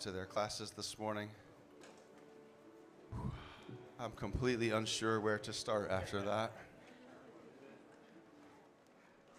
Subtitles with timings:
[0.00, 1.28] to their classes this morning.
[3.98, 6.52] I'm completely unsure where to start after that.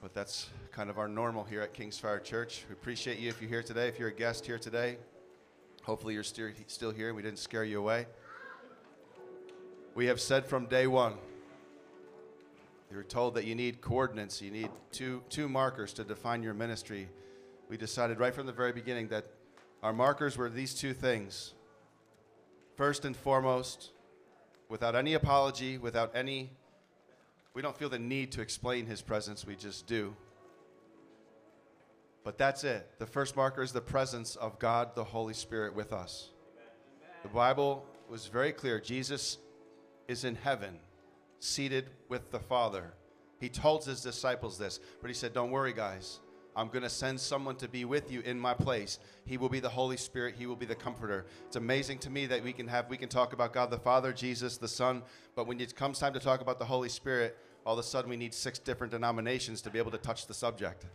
[0.03, 2.63] But that's kind of our normal here at King's Fire Church.
[2.69, 3.87] We appreciate you if you're here today.
[3.87, 4.97] If you're a guest here today,
[5.81, 7.15] hopefully you're still still here.
[7.15, 8.05] We didn't scare you away.
[9.95, 11.13] We have said from day one,
[12.91, 16.53] you were told that you need coordinates, you need two, two markers to define your
[16.53, 17.09] ministry.
[17.67, 19.25] We decided right from the very beginning that
[19.83, 21.53] our markers were these two things.
[22.75, 23.91] First and foremost,
[24.69, 26.51] without any apology, without any,
[27.53, 30.15] we don't feel the need to explain his presence, we just do.
[32.23, 32.87] But that's it.
[32.99, 36.29] The first marker is the presence of God, the Holy Spirit, with us.
[37.23, 38.79] The Bible was very clear.
[38.79, 39.37] Jesus
[40.07, 40.79] is in heaven,
[41.39, 42.93] seated with the Father.
[43.39, 46.19] He told his disciples this, but he said, Don't worry, guys.
[46.55, 48.99] I'm going to send someone to be with you in my place.
[49.25, 50.35] He will be the Holy Spirit.
[50.37, 51.25] He will be the comforter.
[51.47, 54.11] It's amazing to me that we can have we can talk about God the Father,
[54.11, 55.01] Jesus the Son,
[55.35, 58.09] but when it comes time to talk about the Holy Spirit, all of a sudden
[58.09, 60.85] we need six different denominations to be able to touch the subject.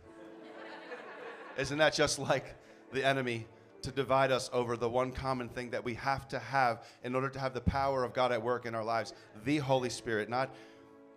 [1.57, 2.55] Isn't that just like
[2.93, 3.47] the enemy
[3.81, 7.29] to divide us over the one common thing that we have to have in order
[7.29, 9.13] to have the power of God at work in our lives?
[9.43, 10.53] The Holy Spirit, not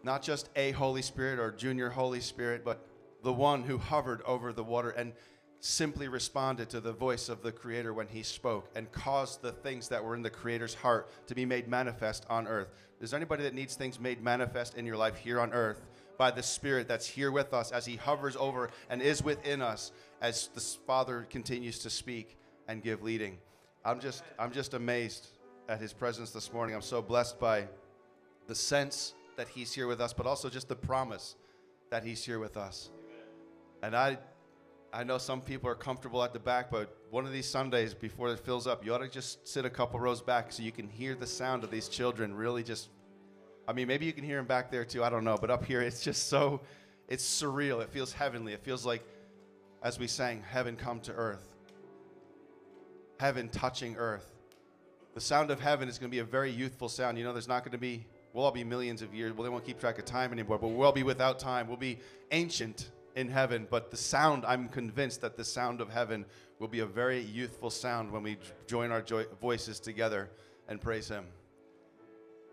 [0.03, 2.87] not just a Holy Spirit or junior Holy Spirit, but
[3.23, 5.13] the one who hovered over the water and
[5.61, 9.89] simply responded to the voice of the Creator when He spoke and caused the things
[9.89, 12.69] that were in the Creator's heart to be made manifest on earth.
[13.01, 15.87] Is there anybody that needs things made manifest in your life here on earth
[16.19, 19.93] by the Spirit that's here with us as He hovers over and is within us
[20.23, 22.39] as the Father continues to speak
[22.69, 23.39] and give leading?
[23.85, 25.29] I'm just, I'm just amazed
[25.69, 26.75] at His presence this morning.
[26.75, 27.69] I'm so blessed by
[28.47, 31.37] the sense that He's here with us, but also just the promise
[31.91, 32.91] that He's here with us.
[33.83, 34.19] And I,
[34.93, 38.31] I know some people are comfortable at the back, but one of these Sundays before
[38.31, 40.89] it fills up, you ought to just sit a couple rows back so you can
[40.89, 42.89] hear the sound of these children really just.
[43.69, 45.05] I mean, maybe you can hear them back there too.
[45.05, 46.61] I don't know, but up here, it's just so,
[47.09, 47.83] it's surreal.
[47.83, 48.53] It feels heavenly.
[48.53, 49.03] It feels like,
[49.83, 51.55] as we sang, heaven come to earth.
[53.19, 54.27] Heaven touching earth.
[55.15, 57.19] The sound of heaven is going to be a very youthful sound.
[57.19, 59.33] You know, there's not going to be, we'll all be millions of years.
[59.33, 61.69] Well, they won't keep track of time anymore, but we'll all be without time.
[61.69, 61.99] We'll be
[62.31, 66.25] ancient in heaven, but the sound, I'm convinced that the sound of heaven
[66.59, 69.05] will be a very youthful sound when we join our
[69.41, 70.31] voices together
[70.69, 71.27] and praise Him.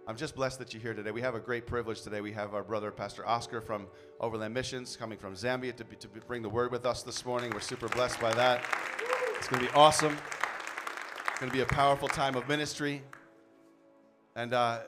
[0.07, 1.11] I'm just blessed that you're here today.
[1.11, 2.21] We have a great privilege today.
[2.21, 3.87] We have our brother, Pastor Oscar from
[4.19, 7.51] Overland Missions, coming from Zambia to, be, to bring the word with us this morning.
[7.53, 8.63] We're super blessed by that.
[9.37, 10.15] It's going to be awesome.
[11.29, 13.03] It's going to be a powerful time of ministry.
[14.35, 14.79] And uh,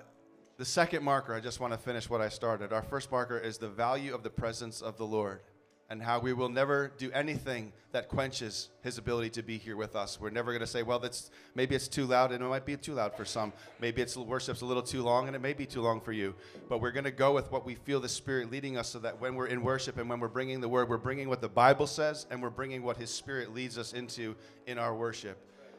[0.58, 2.72] the second marker, I just want to finish what I started.
[2.74, 5.42] Our first marker is the value of the presence of the Lord
[5.90, 9.96] and how we will never do anything that quenches his ability to be here with
[9.96, 10.22] us.
[10.22, 12.78] We're never going to say, well, that's maybe it's too loud, and it might be
[12.78, 13.52] too loud for some.
[13.82, 16.36] Maybe it's worship's a little too long, and it may be too long for you.
[16.68, 19.20] But we're going to go with what we feel the Spirit leading us, so that
[19.20, 21.88] when we're in worship and when we're bringing the word, we're bringing what the Bible
[21.88, 24.36] says, and we're bringing what His Spirit leads us into
[24.68, 25.38] in our worship.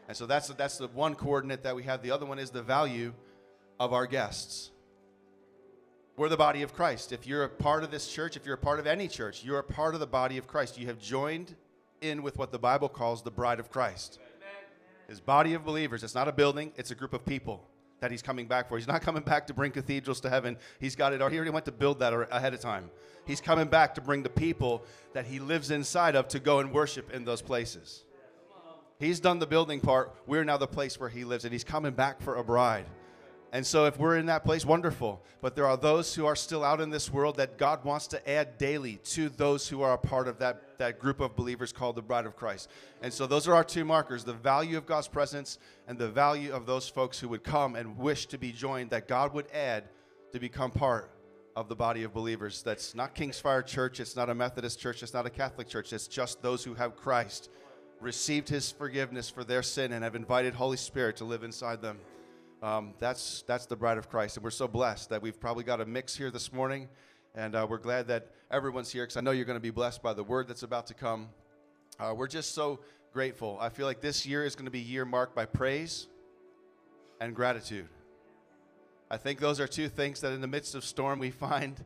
[0.09, 2.03] And so that's that's the one coordinate that we have.
[2.03, 3.13] The other one is the value
[3.79, 4.73] of our guests.
[6.21, 7.13] We're the body of Christ.
[7.13, 9.59] If you're a part of this church, if you're a part of any church, you're
[9.59, 10.79] a part of the body of Christ.
[10.79, 11.55] You have joined
[12.03, 14.19] in with what the Bible calls the bride of Christ.
[15.09, 16.05] His body of believers.
[16.05, 17.67] It's not a building, it's a group of people
[18.01, 18.77] that he's coming back for.
[18.77, 20.59] He's not coming back to bring cathedrals to heaven.
[20.79, 21.23] He's got it.
[21.23, 22.91] He already went to build that ahead of time.
[23.27, 26.71] He's coming back to bring the people that he lives inside of to go and
[26.71, 28.05] worship in those places.
[28.99, 30.15] He's done the building part.
[30.27, 32.85] We're now the place where he lives, and he's coming back for a bride.
[33.53, 35.21] And so, if we're in that place, wonderful.
[35.41, 38.31] But there are those who are still out in this world that God wants to
[38.31, 41.97] add daily to those who are a part of that, that group of believers called
[41.97, 42.71] the bride of Christ.
[43.03, 45.59] And so, those are our two markers the value of God's presence
[45.89, 49.09] and the value of those folks who would come and wish to be joined, that
[49.09, 49.85] God would add
[50.33, 51.11] to become part
[51.57, 52.63] of the body of believers.
[52.63, 55.93] That's not King's Fire Church, it's not a Methodist church, it's not a Catholic church,
[55.93, 57.51] it's just those who have Christ,
[58.01, 61.99] received his forgiveness for their sin, and have invited Holy Spirit to live inside them.
[62.63, 64.37] Um, that's, that's the bride of Christ.
[64.37, 66.89] And we're so blessed that we've probably got a mix here this morning.
[67.35, 70.03] And uh, we're glad that everyone's here because I know you're going to be blessed
[70.03, 71.29] by the word that's about to come.
[71.99, 72.81] Uh, we're just so
[73.13, 73.57] grateful.
[73.61, 76.09] I feel like this year is going to be a year marked by praise
[77.21, 77.89] and gratitude.
[79.11, 81.83] I think those are two things that in the midst of storm we find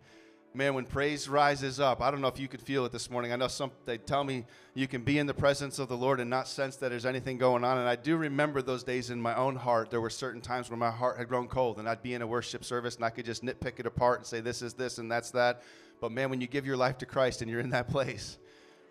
[0.54, 3.32] man, when praise rises up, I don't know if you could feel it this morning.
[3.32, 6.20] I know some they tell me you can be in the presence of the Lord
[6.20, 7.78] and not sense that there's anything going on.
[7.78, 9.90] And I do remember those days in my own heart.
[9.90, 12.26] There were certain times when my heart had grown cold, and I'd be in a
[12.26, 15.10] worship service and I could just nitpick it apart and say this is this and
[15.10, 15.62] that's that.
[16.00, 18.38] But man, when you give your life to Christ and you're in that place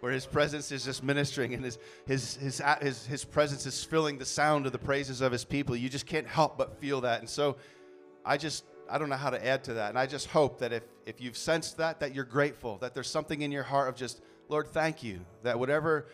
[0.02, 4.18] where his presence is just ministering and his, his, his, his, his presence is filling
[4.18, 5.78] the sound of the praises of his people.
[5.78, 7.22] You just can't help but feel that.
[7.22, 7.56] And so
[8.26, 9.90] I just, I don't know how to add to that.
[9.90, 13.10] And I just hope that if, if you've sensed that, that you're grateful, that there's
[13.10, 16.08] something in your heart of just, Lord, thank you, that whatever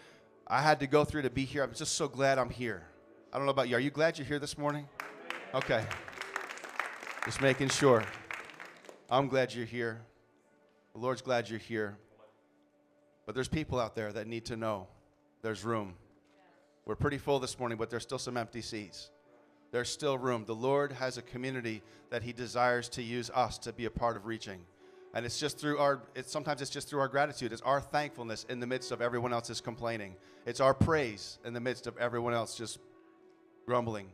[0.47, 2.83] I had to go through to be here, I'm just so glad I'm here.
[3.31, 3.75] I don't know about you.
[3.75, 4.87] Are you glad you're here this morning?
[5.53, 5.83] Okay.
[7.25, 8.03] Just making sure.
[9.09, 10.01] I'm glad you're here.
[10.93, 11.97] The Lord's glad you're here.
[13.25, 14.87] But there's people out there that need to know
[15.41, 15.93] there's room.
[16.85, 19.11] We're pretty full this morning, but there's still some empty seats.
[19.71, 20.45] There's still room.
[20.45, 24.17] The Lord has a community that He desires to use us to be a part
[24.17, 24.59] of reaching.
[25.13, 27.51] And it's just through our, it's, sometimes it's just through our gratitude.
[27.51, 30.15] It's our thankfulness in the midst of everyone else's complaining.
[30.45, 32.79] It's our praise in the midst of everyone else just
[33.65, 34.07] grumbling.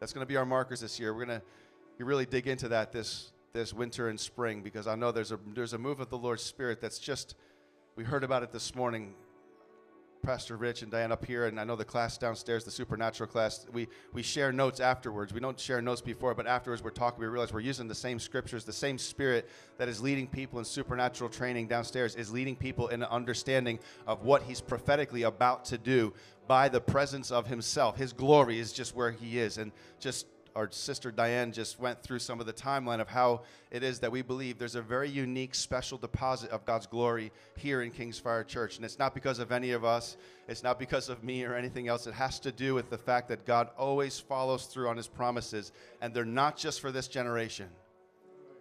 [0.00, 1.14] That's going to be our markers this year.
[1.14, 5.12] We're going to really dig into that this, this winter and spring because I know
[5.12, 7.34] there's a, there's a move of the Lord's Spirit that's just
[7.96, 9.14] we heard about it this morning.
[10.22, 13.66] Pastor Rich and Diane up here, and I know the class downstairs, the supernatural class.
[13.72, 15.32] We we share notes afterwards.
[15.32, 17.20] We don't share notes before, but afterwards we're talking.
[17.20, 20.64] We realize we're using the same scriptures, the same spirit that is leading people in
[20.64, 25.78] supernatural training downstairs is leading people in an understanding of what He's prophetically about to
[25.78, 26.12] do
[26.46, 27.96] by the presence of Himself.
[27.96, 32.18] His glory is just where He is, and just our sister Diane just went through
[32.18, 35.54] some of the timeline of how it is that we believe there's a very unique,
[35.54, 38.76] special deposit of God's glory here in King's Fire Church.
[38.76, 40.16] And it's not because of any of us,
[40.48, 42.06] it's not because of me or anything else.
[42.06, 45.72] It has to do with the fact that God always follows through on his promises,
[46.00, 47.68] and they're not just for this generation,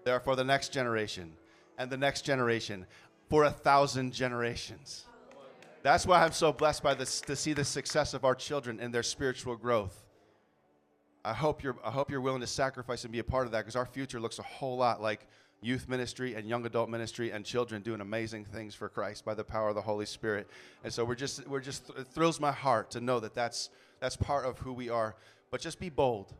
[0.04, 1.34] they're for the next generation
[1.78, 2.86] and the next generation
[3.30, 5.06] for a thousand generations.
[5.82, 8.94] That's why I'm so blessed by this to see the success of our children and
[8.94, 10.09] their spiritual growth.
[11.24, 13.60] I hope you're I hope you're willing to sacrifice and be a part of that
[13.60, 15.28] because our future looks a whole lot like
[15.62, 19.44] youth ministry and young adult ministry and children doing amazing things for Christ by the
[19.44, 20.48] power of the Holy Spirit.
[20.84, 23.70] And so we're just we're just it thrills my heart to know that that's
[24.00, 25.16] that's part of who we are.
[25.52, 26.34] But just be bold.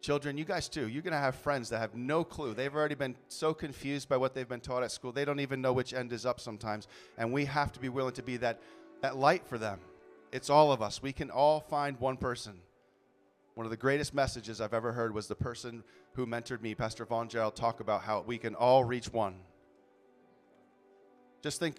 [0.00, 0.88] Children, you guys too.
[0.88, 2.52] You're going to have friends that have no clue.
[2.52, 5.12] They've already been so confused by what they've been taught at school.
[5.12, 6.88] They don't even know which end is up sometimes.
[7.16, 8.60] And we have to be willing to be that
[9.02, 9.80] that light for them.
[10.32, 11.02] It's all of us.
[11.02, 12.54] We can all find one person
[13.54, 15.84] one of the greatest messages I've ever heard was the person
[16.14, 19.36] who mentored me, Pastor Von Gerald, talk about how we can all reach one.
[21.42, 21.76] Just think,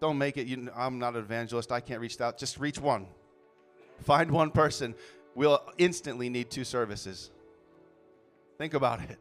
[0.00, 2.38] don't make it, you, I'm not an evangelist, I can't reach out.
[2.38, 3.06] Just reach one.
[4.02, 4.94] Find one person.
[5.34, 7.30] We'll instantly need two services.
[8.58, 9.18] Think about it.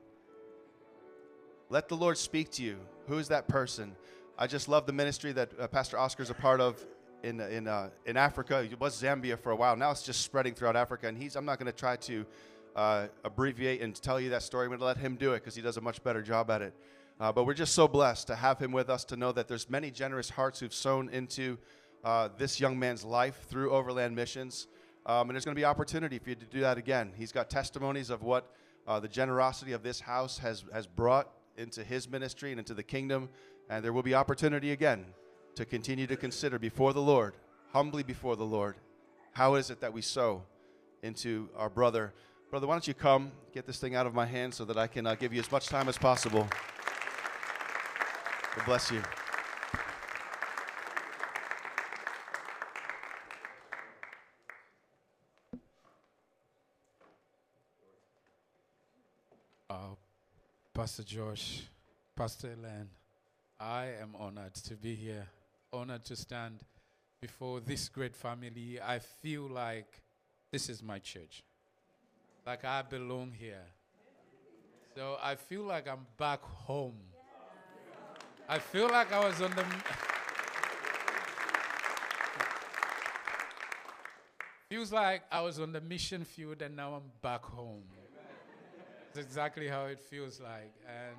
[1.70, 2.78] Let the Lord speak to you.
[3.08, 3.96] Who is that person?
[4.38, 6.86] I just love the ministry that uh, Pastor Oscar is a part of
[7.26, 8.60] in in uh, in Africa.
[8.60, 9.76] It was Zambia for a while.
[9.76, 11.08] Now it's just spreading throughout Africa.
[11.08, 12.26] And he's I'm not going to try to
[12.76, 14.66] uh, abbreviate and tell you that story.
[14.66, 16.62] I'm going to let him do it because he does a much better job at
[16.62, 16.74] it.
[17.20, 19.70] Uh, but we're just so blessed to have him with us to know that there's
[19.70, 21.58] many generous hearts who've sown into
[22.04, 24.68] uh, this young man's life through Overland Missions.
[25.06, 27.14] Um, and there's going to be opportunity for you to do that again.
[27.16, 28.52] He's got testimonies of what
[28.86, 32.84] uh, the generosity of this house has, has brought into his ministry and into the
[32.84, 33.30] kingdom.
[33.70, 35.06] And there will be opportunity again
[35.56, 37.34] to continue to consider before the Lord,
[37.72, 38.76] humbly before the Lord,
[39.32, 40.44] how is it that we sow
[41.02, 42.14] into our brother?
[42.50, 44.88] Brother, why don't you come get this thing out of my hand so that I
[44.88, 46.48] can uh, give you as much time as possible?
[48.56, 49.02] God bless you.
[59.70, 59.76] Uh,
[60.74, 61.64] Pastor Josh,
[62.14, 62.90] Pastor Elaine,
[63.58, 65.28] I am honored to be here
[65.76, 66.60] honored to stand
[67.22, 68.80] before this great family.
[68.82, 70.02] I feel like
[70.52, 71.44] this is my church.
[72.46, 73.66] Like I belong here.
[74.96, 77.00] So I feel like I'm back home.
[78.48, 79.66] I feel like I was on the.
[84.70, 87.84] feels like I was on the mission field and now I'm back home.
[89.14, 90.74] That's exactly how it feels like.
[90.88, 91.16] And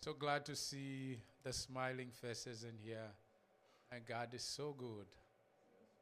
[0.00, 3.10] so glad to see the smiling faces in here.
[3.94, 5.04] And God is so good.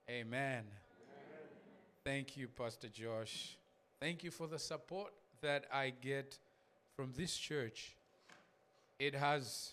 [0.08, 0.62] Amen.
[0.62, 0.64] Amen.
[2.04, 3.56] Thank you, Pastor Josh.
[3.98, 6.38] Thank you for the support that I get
[6.94, 7.96] from this church.
[9.00, 9.72] It has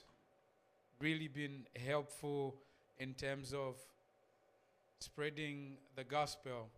[0.99, 2.55] really been helpful
[2.97, 3.75] in terms of
[4.99, 6.69] spreading the gospel.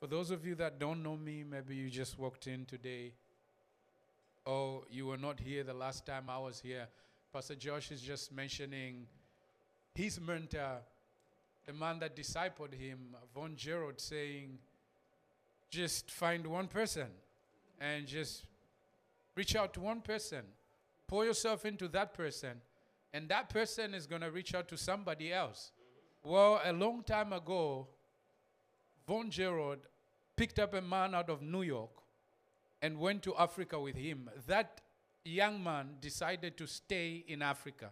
[0.00, 3.14] For those of you that don't know me, maybe you just walked in today
[4.44, 6.88] or you were not here the last time I was here.
[7.32, 9.06] Pastor Josh is just mentioning
[9.94, 10.78] his mentor,
[11.66, 14.58] the man that discipled him, Von Gerald, saying,
[15.70, 17.06] just find one person
[17.80, 18.44] and just
[19.34, 20.42] reach out to one person.
[21.06, 22.60] Pour yourself into that person,
[23.12, 25.70] and that person is going to reach out to somebody else.
[26.22, 27.86] Well, a long time ago,
[29.06, 29.80] Von Gerard
[30.36, 31.90] picked up a man out of New York
[32.80, 34.30] and went to Africa with him.
[34.46, 34.80] That
[35.24, 37.90] young man decided to stay in Africa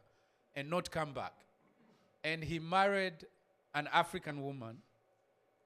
[0.57, 1.35] and not come back.
[2.25, 3.27] And he married
[3.75, 4.79] an African woman.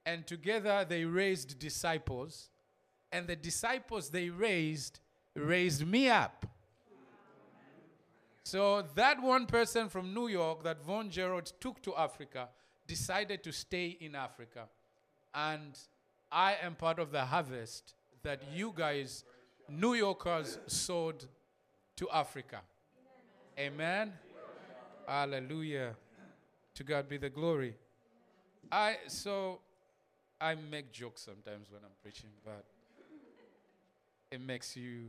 [0.05, 2.51] And together they raised disciples.
[3.13, 5.01] And the disciples they raised
[5.35, 6.47] raised me up.
[8.43, 12.49] So that one person from New York that Von Gerard took to Africa
[12.87, 14.69] decided to stay in Africa.
[15.35, 15.77] And
[16.31, 19.25] I am part of the harvest that you guys,
[19.69, 21.25] New Yorkers, sowed
[21.97, 22.61] to Africa.
[23.59, 24.13] Amen.
[25.07, 25.97] Hallelujah.
[26.77, 27.75] To God be the glory.
[28.71, 29.61] I so
[30.39, 32.65] I make jokes sometimes when I'm preaching, but
[34.31, 35.07] it makes you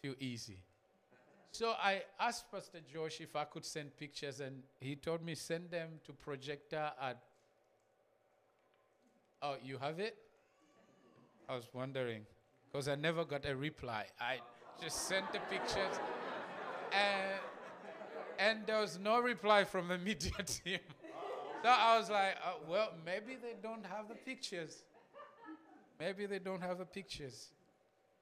[0.00, 0.56] feel easy.
[1.52, 5.70] So I asked Pastor Josh if I could send pictures, and he told me send
[5.70, 7.18] them to projector at.
[9.42, 10.16] Oh, you have it?
[11.50, 12.22] I was wondering
[12.72, 14.06] because I never got a reply.
[14.18, 14.38] I
[14.82, 16.00] just sent the pictures,
[16.92, 17.40] and
[18.38, 20.80] and there was no reply from the media team.
[21.62, 24.84] So I was like, uh, well, maybe they don't have the pictures.
[25.98, 27.48] Maybe they don't have the pictures.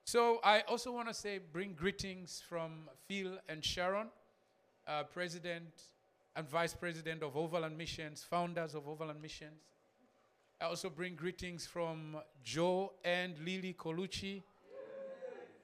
[0.05, 4.07] So I also want to say, bring greetings from Phil and Sharon,
[4.87, 5.69] uh, President
[6.35, 9.61] and Vice President of Overland Missions, founders of Overland Missions.
[10.61, 14.43] I also bring greetings from Joe and Lily Colucci.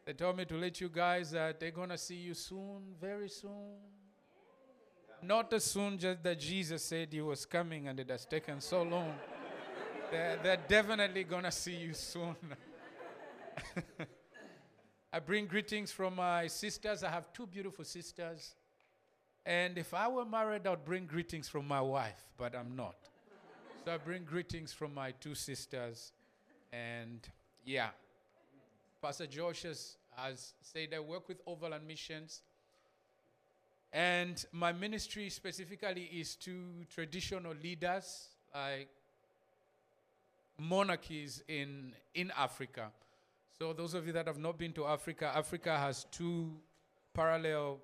[0.05, 3.29] They told me to let you guys that they're going to see you soon, very
[3.29, 3.77] soon.
[5.23, 8.81] Not as soon just that Jesus said he was coming and it has taken so
[8.83, 9.13] long.
[10.09, 12.35] they're, they're definitely going to see you soon.
[15.13, 17.03] I bring greetings from my sisters.
[17.03, 18.55] I have two beautiful sisters.
[19.45, 22.95] And if I were married, I'd bring greetings from my wife, but I'm not.
[23.85, 26.13] so I bring greetings from my two sisters.
[26.71, 27.27] And
[27.65, 27.89] yeah,
[29.01, 32.41] Pastor Josh has, has said I work with Overland Missions.
[33.93, 38.88] And my ministry specifically is to traditional leaders, like
[40.57, 42.91] monarchies in, in Africa.
[43.57, 46.51] So, those of you that have not been to Africa, Africa has two
[47.13, 47.79] parallel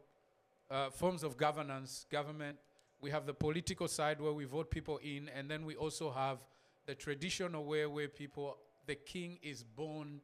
[0.72, 2.58] uh, forms of governance, government.
[3.02, 6.40] We have the political side where we vote people in, and then we also have
[6.86, 10.22] the traditional way where people, the king is born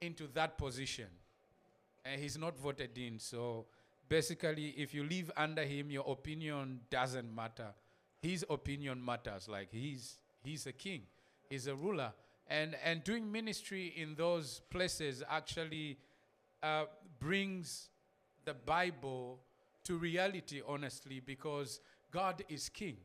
[0.00, 1.08] into that position,
[2.04, 3.18] and he's not voted in.
[3.18, 3.66] So,
[4.08, 7.68] basically, if you live under him, your opinion doesn't matter.
[8.20, 9.48] His opinion matters.
[9.48, 11.02] Like he's he's a king,
[11.48, 12.12] he's a ruler
[12.48, 15.98] and and doing ministry in those places actually
[16.62, 16.84] uh,
[17.18, 17.88] brings
[18.44, 19.40] the Bible
[19.84, 21.80] to reality, honestly, because
[22.10, 22.96] God is King,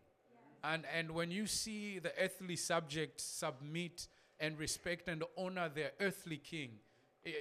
[0.63, 4.07] and and when you see the earthly subjects submit
[4.39, 6.71] and respect and honor their earthly King,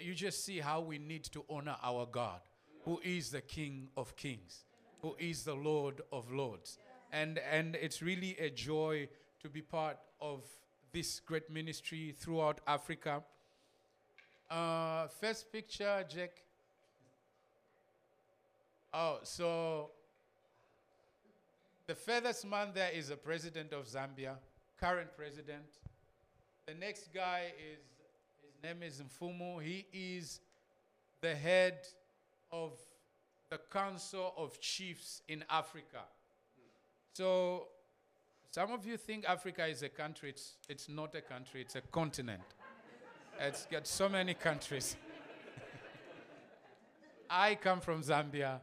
[0.02, 2.40] you just see how we need to honor our God,
[2.88, 4.64] who is the King of Kings,
[5.02, 6.78] who is the Lord of Lords,
[7.12, 9.06] and and it's really a joy
[9.42, 10.42] to be part of
[10.90, 13.22] this great ministry throughout Africa.
[14.50, 16.30] Uh, first picture, Jack.
[18.94, 19.90] Oh, so
[21.86, 24.36] the furthest man there is the president of Zambia,
[24.80, 25.66] current president.
[26.66, 27.84] The next guy is,
[28.40, 29.62] his name is Mfumu.
[29.62, 30.40] He is
[31.20, 31.86] the head
[32.52, 32.72] of
[33.50, 36.04] the Council of Chiefs in Africa.
[37.14, 37.68] So
[38.50, 40.30] some of you think Africa is a country.
[40.30, 42.42] It's, it's not a country, it's a continent.
[43.40, 44.96] it's got so many countries.
[47.30, 48.60] I come from Zambia,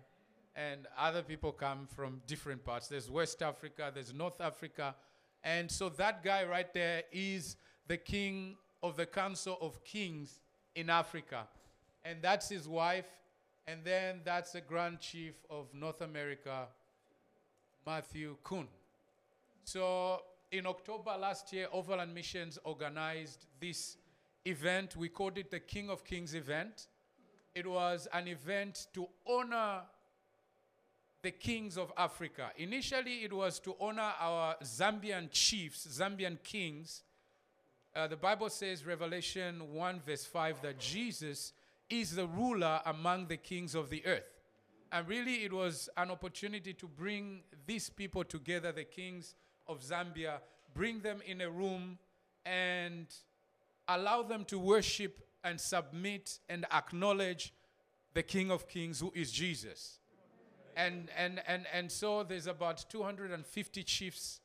[0.56, 2.88] and other people come from different parts.
[2.88, 4.96] There's West Africa, there's North Africa.
[5.44, 10.39] And so that guy right there is the king of the Council of Kings
[10.75, 11.46] in Africa.
[12.04, 13.06] And that's his wife.
[13.67, 16.67] And then that's the Grand Chief of North America,
[17.86, 18.67] Matthew Kuhn.
[19.63, 23.98] So in October last year, Overland Missions organized this
[24.45, 24.95] event.
[24.95, 26.88] We called it the King of Kings event.
[27.55, 29.81] It was an event to honor
[31.24, 32.51] the kings of Africa.
[32.57, 37.01] Initially, it was to honor our Zambian chiefs, Zambian kings.
[37.95, 41.53] Uh, the Bible says, Revelation 1, verse 5, that Jesus
[41.89, 44.30] is the ruler among the kings of the earth.
[44.92, 49.36] And really, it was an opportunity to bring these people together, the kings
[49.68, 50.39] of Zambia,
[50.74, 51.98] bring them in a room
[52.46, 53.08] and
[53.88, 57.54] allow them to worship and submit and acknowledge
[58.13, 60.00] the King of Kings, who is Jesus.
[60.77, 64.39] And, and, and, and so there's about 250 chiefs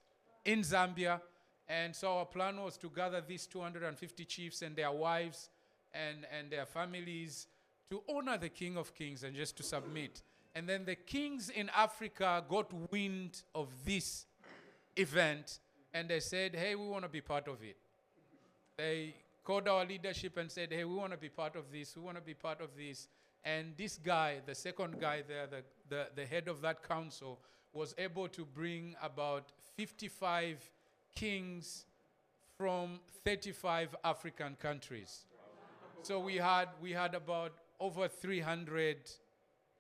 [0.45, 1.21] in Zambia.
[1.69, 5.49] And so our plan was to gather these 250 chiefs and their wives
[5.95, 7.47] and, and their families
[7.91, 10.23] to honor the King of Kings and just to submit.
[10.55, 14.27] And then the kings in Africa got wind of this
[14.97, 15.61] event
[15.93, 17.77] and they said, hey, we want to be part of it.
[18.77, 22.03] They called our leadership and said, hey, we want to be part of this, we
[22.03, 23.09] want to be part of this.
[23.45, 27.39] And this guy, the second guy there, the, the, the head of that council,
[27.73, 30.71] was able to bring about 55
[31.15, 31.87] kings
[32.59, 35.25] from 35 African countries.
[36.03, 38.97] So we had, we had about over 300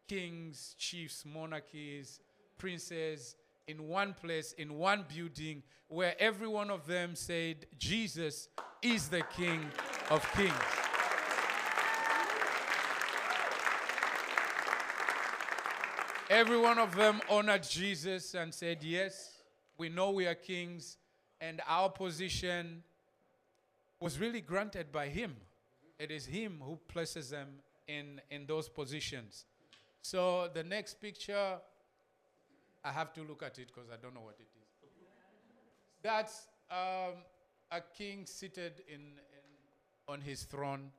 [0.06, 2.20] kings, chiefs, monarchies,
[2.58, 3.36] princes
[3.66, 8.48] in one place, in one building, where every one of them said, Jesus
[8.82, 9.64] is the King
[10.10, 10.52] of Kings.
[16.28, 19.42] Every one of them honored Jesus and said, Yes,
[19.78, 20.98] we know we are kings,
[21.40, 22.82] and our position
[24.00, 25.34] was really granted by Him.
[26.00, 27.48] It is Him who places them
[27.86, 29.44] in, in those positions.
[30.00, 31.58] So the next picture,
[32.82, 34.68] I have to look at it because I don't know what it is.
[36.02, 37.16] That's um,
[37.70, 39.10] a king seated in, in,
[40.08, 40.90] on his throne.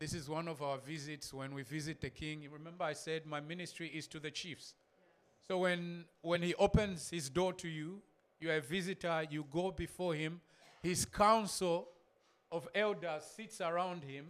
[0.00, 2.48] This is one of our visits when we visit the king.
[2.52, 4.74] Remember, I said my ministry is to the chiefs.
[5.46, 8.02] So when, when he opens his door to you,
[8.40, 10.40] you're a visitor, you go before him.
[10.82, 11.88] His council
[12.50, 14.26] of elders sits around him,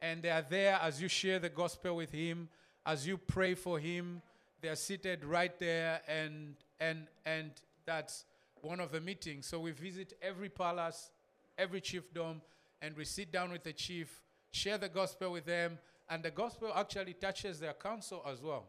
[0.00, 2.48] and they are there as you share the gospel with him,
[2.84, 4.22] as you pray for him.
[4.60, 7.50] They are seated right there, and, and, and
[7.84, 8.24] that's
[8.62, 9.46] one of the meetings.
[9.46, 11.10] So we visit every palace,
[11.58, 12.40] every chiefdom,
[12.82, 15.78] and we sit down with the chief, share the gospel with them,
[16.08, 18.66] and the gospel actually touches their council as well.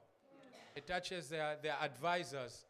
[0.76, 2.66] It touches their, their advisors.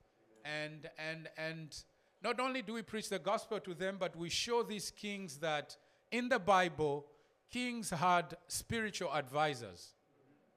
[0.45, 1.75] And, and, and
[2.23, 5.75] not only do we preach the gospel to them, but we show these kings that
[6.11, 7.05] in the Bible,
[7.51, 9.93] kings had spiritual advisors.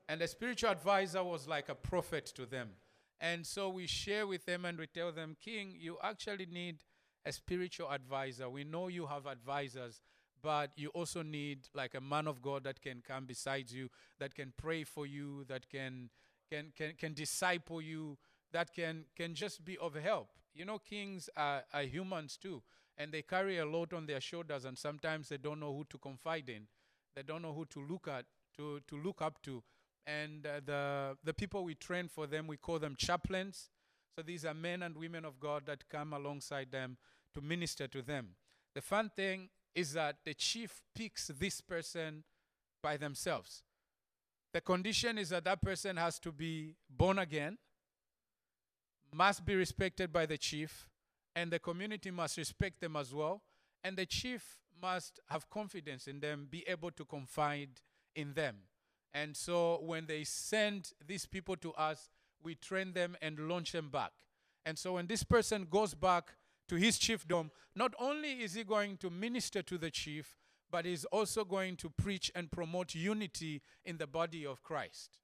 [0.09, 2.71] And a spiritual advisor was like a prophet to them.
[3.21, 6.79] And so we share with them and we tell them, King, you actually need
[7.25, 8.49] a spiritual advisor.
[8.49, 10.01] We know you have advisors,
[10.43, 14.35] but you also need like a man of God that can come beside you, that
[14.35, 16.09] can pray for you, that can
[16.51, 18.17] can can, can disciple you,
[18.53, 20.29] that can can just be of help.
[20.55, 22.63] You know, kings are, are humans too,
[23.01, 25.99] and they carry a lot on their shoulders, and sometimes they don't know who to
[25.99, 26.69] confide in.
[27.17, 28.27] They don't know who to look at,
[28.59, 29.63] to, to look up to
[30.07, 33.71] and uh, the, the people we train for them, we call them chaplains.
[34.17, 36.97] So these are men and women of God that come alongside them
[37.35, 38.31] to minister to them.
[38.75, 42.25] The fun thing is that the chief picks this person
[42.83, 43.63] by themselves.
[44.53, 47.59] The condition is that that person has to be born again,
[49.15, 50.89] must be respected by the chief,
[51.35, 53.43] and the community must respect them as well.
[53.85, 57.81] And the chief must have confidence in them, be able to confide
[58.15, 58.57] in them.
[59.13, 62.11] And so when they send these people to us,
[62.43, 64.13] we train them and launch them back.
[64.65, 66.35] And so when this person goes back
[66.69, 70.37] to his chiefdom, not only is he going to minister to the chief,
[70.71, 75.19] but he's also going to preach and promote unity in the body of Christ.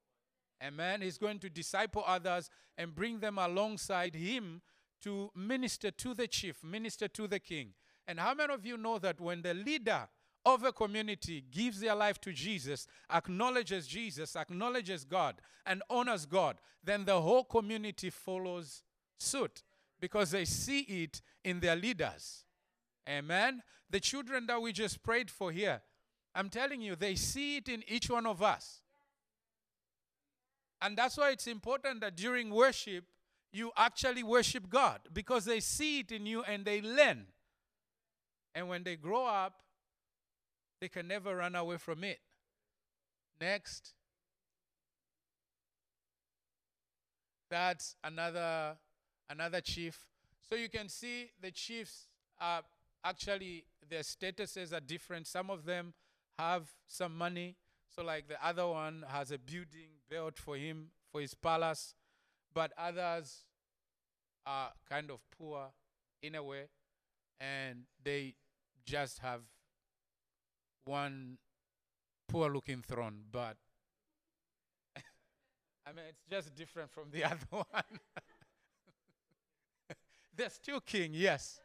[0.62, 1.03] Amen.
[1.03, 4.62] He's going to disciple others and bring them alongside him
[5.03, 7.75] to minister to the chief, minister to the king.
[8.09, 10.09] And how many of you know that when the leader
[10.45, 16.59] of a community gives their life to Jesus, acknowledges Jesus, acknowledges God, and honors God,
[16.85, 18.85] then the whole community follows
[19.19, 19.65] suit
[20.01, 22.45] because they see it in their leaders.
[23.09, 23.63] Amen.
[23.91, 25.83] The children that we just prayed for here,
[26.35, 28.83] I'm telling you, they see it in each one of us.
[30.81, 33.05] And that's why it's important that during worship,
[33.53, 37.27] you actually worship God because they see it in you and they learn.
[38.55, 39.63] And when they grow up,
[40.81, 42.19] they can never run away from it.
[43.41, 43.95] Next.
[47.51, 48.77] That's another
[49.31, 50.07] another chief.
[50.49, 52.09] So you can see the chiefs
[52.41, 52.63] are
[53.05, 55.27] actually their statuses are different.
[55.27, 55.95] Some of them
[56.39, 57.57] have some money.
[57.95, 61.95] So like the other one has a building built for him for his palace,
[62.57, 63.45] but others
[64.47, 65.66] are kind of poor
[66.23, 66.69] in a way
[67.38, 68.35] and they
[68.87, 69.42] just have
[70.87, 71.37] one
[72.29, 73.59] poor looking throne, but
[75.87, 78.01] I mean, it's just different from the other one.
[80.37, 81.61] They're still king, yes.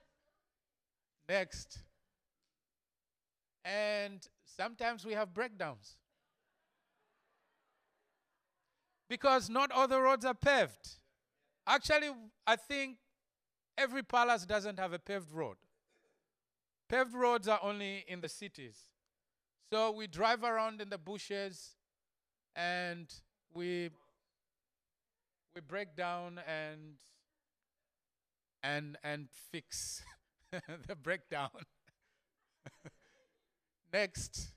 [1.30, 1.84] Next.
[3.64, 5.98] And sometimes we have breakdowns.
[9.12, 10.96] Because not all the roads are paved.
[11.68, 12.12] Actually,
[12.48, 12.96] I think
[13.78, 15.58] every palace doesn't have a paved road.
[16.88, 18.78] Paved roads are only in the cities.
[19.70, 21.76] So we drive around in the bushes
[22.56, 23.14] and
[23.54, 23.90] we
[25.54, 26.96] we break down and
[28.64, 30.04] and and fix
[30.88, 31.50] the breakdown.
[33.92, 34.54] Next.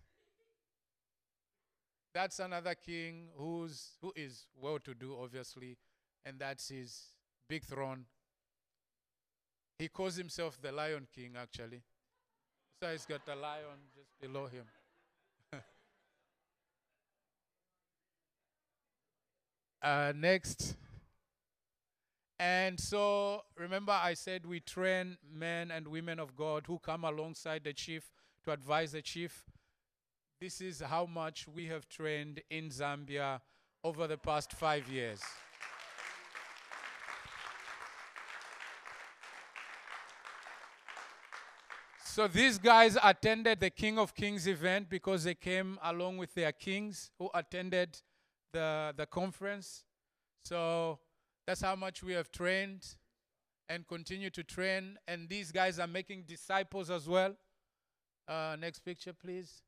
[2.14, 5.76] That's another king who's who is well to do, obviously,
[6.24, 7.08] and that's his
[7.48, 8.06] big throne.
[9.78, 11.82] He calls himself the Lion King, actually.
[12.80, 14.64] So he's got a lion just below him.
[19.82, 20.76] uh, next.
[22.38, 27.64] And so, remember, I said we train men and women of God who come alongside
[27.64, 28.10] the chief
[28.44, 29.44] to advise the chief.
[30.40, 33.40] This is how much we have trained in Zambia
[33.82, 35.20] over the past five years.
[42.14, 46.52] So these guys attended the King of Kings event because they came along with their
[46.52, 48.00] kings who attended
[48.52, 49.82] the, the conference.
[50.44, 51.00] So
[51.44, 52.86] that's how much we have trained
[53.68, 54.96] and continue to train.
[55.08, 57.34] And these guys are making disciples as well.
[58.28, 59.63] Uh, next picture, please.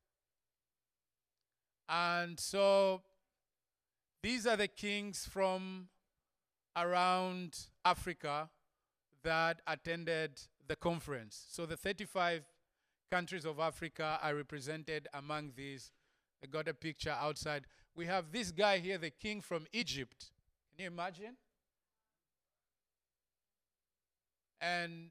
[1.88, 3.02] And so
[4.22, 5.88] these are the kings from
[6.76, 8.50] around Africa
[9.22, 11.46] that attended the conference.
[11.48, 12.44] So the 35
[13.10, 15.92] countries of Africa are represented among these.
[16.42, 17.64] I got a picture outside.
[17.94, 20.32] We have this guy here, the king from Egypt.
[20.70, 21.36] Can you imagine?
[24.60, 25.10] And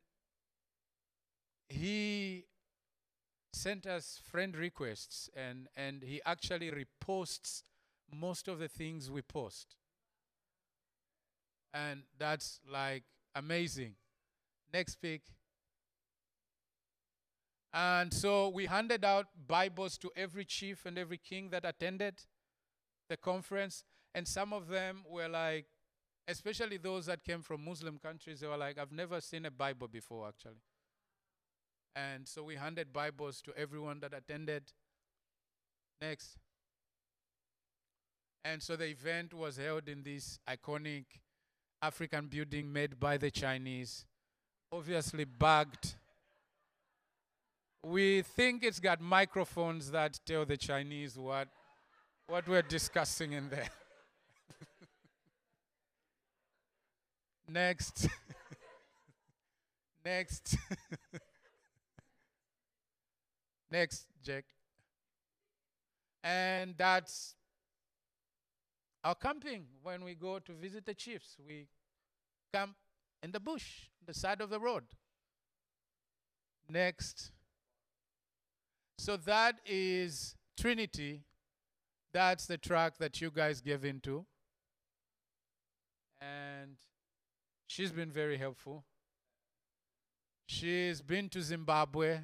[1.70, 2.46] he
[3.56, 7.64] sent us friend requests and, and he actually reposts
[8.14, 9.76] most of the things we post.
[11.74, 13.96] And that's like amazing.
[14.74, 15.22] Next pick.
[17.74, 22.22] And so we handed out Bibles to every chief and every king that attended
[23.10, 23.84] the conference.
[24.14, 25.66] And some of them were like,
[26.28, 29.88] especially those that came from Muslim countries, they were like, I've never seen a Bible
[29.88, 30.62] before, actually.
[31.96, 34.64] And so we handed Bibles to everyone that attended.
[36.02, 36.38] Next.
[38.44, 41.06] And so the event was held in this iconic
[41.82, 44.06] African building made by the Chinese,
[44.72, 45.96] obviously bagged
[47.86, 51.48] we think it's got microphones that tell the Chinese what,
[52.28, 53.70] what we're discussing in there.
[57.48, 58.08] Next.
[60.06, 60.58] Next.
[63.76, 64.46] Next, Jack.
[66.24, 67.36] And that's
[69.04, 71.36] our camping when we go to visit the chiefs.
[71.46, 71.68] We
[72.54, 72.76] camp
[73.22, 74.84] in the bush, the side of the road.
[76.70, 77.32] Next.
[78.98, 81.26] So that is Trinity.
[82.14, 84.26] That's the track that you guys gave into.
[86.22, 86.78] And
[87.68, 88.86] she's been very helpful.
[90.48, 92.20] She's been to Zimbabwe.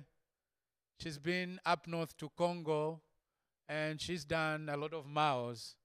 [1.02, 3.02] She's been up north to Congo.
[3.70, 5.78] And she's done a lot of miles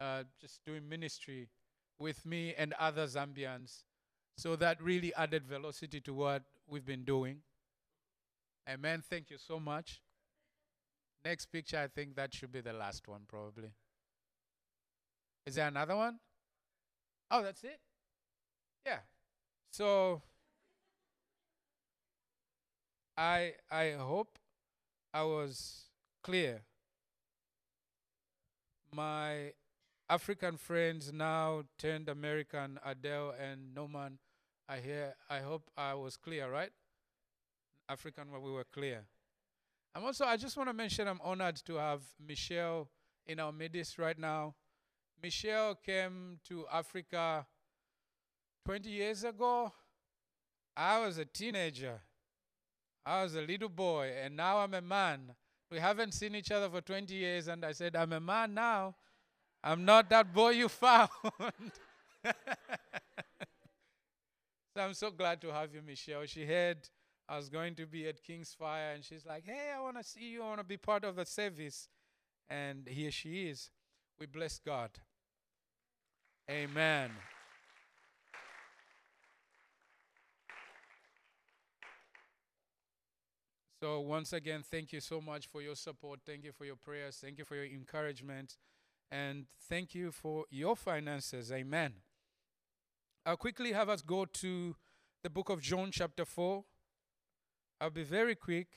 [0.00, 1.48] uh, just doing ministry
[1.98, 3.82] with me and other Zambians.
[4.36, 7.38] So that really added velocity to what we've been doing.
[8.70, 9.02] Amen.
[9.10, 10.00] Thank you so much.
[11.24, 13.72] Next picture, I think that should be the last one, probably.
[15.44, 16.20] Is there another one?
[17.32, 17.80] Oh, that's it?
[18.86, 18.98] Yeah.
[19.72, 20.22] So
[23.16, 24.38] I I hope
[25.12, 25.84] I was
[26.22, 26.62] clear.
[28.94, 29.52] My
[30.08, 34.18] African friends now turned American, Adele and Norman
[34.68, 36.72] I hear I hope I was clear, right?
[37.88, 39.04] African we were clear.
[39.94, 42.88] I'm also, I just want to mention I'm honored to have Michelle
[43.26, 44.54] in our midst right now.
[45.22, 47.46] Michelle came to Africa
[48.64, 49.70] 20 years ago.
[50.74, 52.00] I was a teenager.
[53.04, 55.34] I was a little boy, and now I'm a man.
[55.70, 58.94] We haven't seen each other for 20 years, and I said, I'm a man now.
[59.64, 61.08] I'm not that boy you found.
[62.24, 62.32] so
[64.76, 66.26] I'm so glad to have you, Michelle.
[66.26, 66.88] She had
[67.28, 70.04] I was going to be at King's Fire, and she's like, Hey, I want to
[70.04, 70.42] see you.
[70.42, 71.88] I want to be part of the service.
[72.50, 73.70] And here she is.
[74.18, 74.90] We bless God.
[76.50, 77.10] Amen.
[83.82, 86.20] So, once again, thank you so much for your support.
[86.24, 87.18] Thank you for your prayers.
[87.20, 88.56] Thank you for your encouragement.
[89.10, 91.50] And thank you for your finances.
[91.50, 91.94] Amen.
[93.26, 94.76] I'll quickly have us go to
[95.24, 96.62] the book of John, chapter 4.
[97.80, 98.68] I'll be very quick.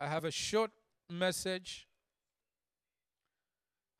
[0.00, 0.72] I have a short
[1.08, 1.86] message.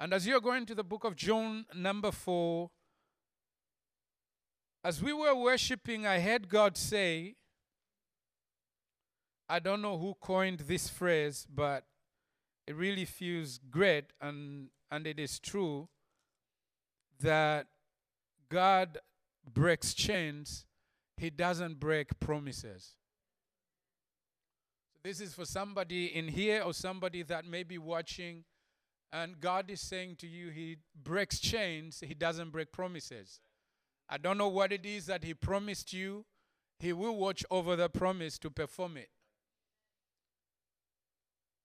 [0.00, 2.68] And as you're going to the book of John, number 4,
[4.82, 7.36] as we were worshiping, I heard God say,
[9.48, 11.84] I don't know who coined this phrase, but
[12.66, 15.88] it really feels great and, and it is true
[17.20, 17.66] that
[18.50, 18.98] God
[19.52, 20.66] breaks chains,
[21.16, 22.94] He doesn't break promises.
[25.02, 28.44] This is for somebody in here or somebody that may be watching,
[29.12, 33.40] and God is saying to you, He breaks chains, He doesn't break promises.
[34.10, 36.26] I don't know what it is that He promised you,
[36.78, 39.08] He will watch over the promise to perform it.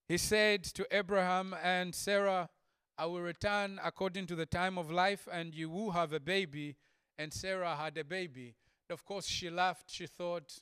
[0.08, 2.50] He said to Abraham and Sarah,
[2.98, 6.76] I will return according to the time of life, and you will have a baby.
[7.18, 8.54] And Sarah had a baby.
[8.90, 9.90] Of course, she laughed.
[9.90, 10.60] She thought,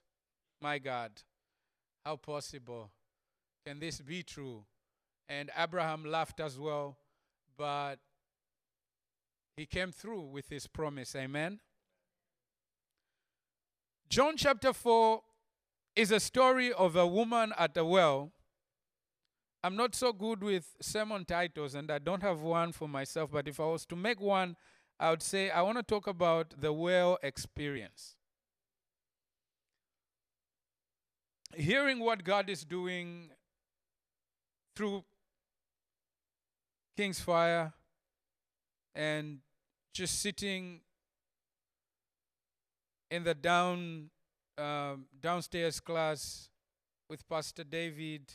[0.60, 1.10] My God,
[2.04, 2.90] how possible
[3.66, 4.64] can this be true?
[5.28, 6.96] And Abraham laughed as well,
[7.56, 7.96] but
[9.56, 11.14] he came through with his promise.
[11.16, 11.60] Amen.
[14.08, 15.22] John chapter 4
[15.96, 18.32] is a story of a woman at a well
[19.64, 23.30] I'm not so good with sermon titles, and I don't have one for myself.
[23.30, 24.56] But if I was to make one,
[24.98, 28.16] I would say I want to talk about the well experience.
[31.54, 33.30] Hearing what God is doing
[34.74, 35.04] through
[36.96, 37.72] King's Fire
[38.94, 39.38] and
[39.92, 40.80] just sitting
[43.10, 44.10] in the down
[44.58, 46.48] um, downstairs class
[47.08, 48.32] with Pastor David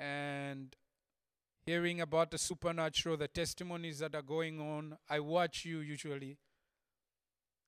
[0.00, 0.74] and
[1.66, 4.96] hearing about the supernatural, the testimonies that are going on.
[5.08, 6.38] I watch you usually.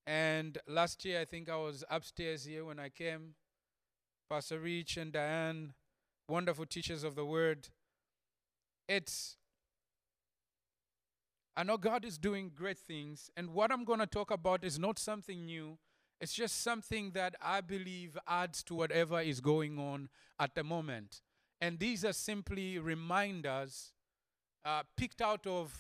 [0.07, 3.35] And last year, I think I was upstairs here when I came.
[4.29, 5.75] Pastor Rich and Diane,
[6.27, 7.69] wonderful teachers of the word.
[8.89, 9.37] It's,
[11.55, 13.31] I know God is doing great things.
[13.37, 15.79] And what I'm going to talk about is not something new.
[16.21, 20.09] It's just something that I believe adds to whatever is going on
[20.41, 21.21] at the moment.
[21.63, 23.93] And these are simply reminders
[24.65, 25.73] uh, picked out of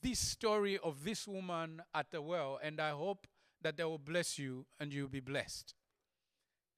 [0.00, 2.60] this story of this woman at the well.
[2.62, 3.26] And I hope
[3.60, 5.74] that they will bless you and you'll be blessed.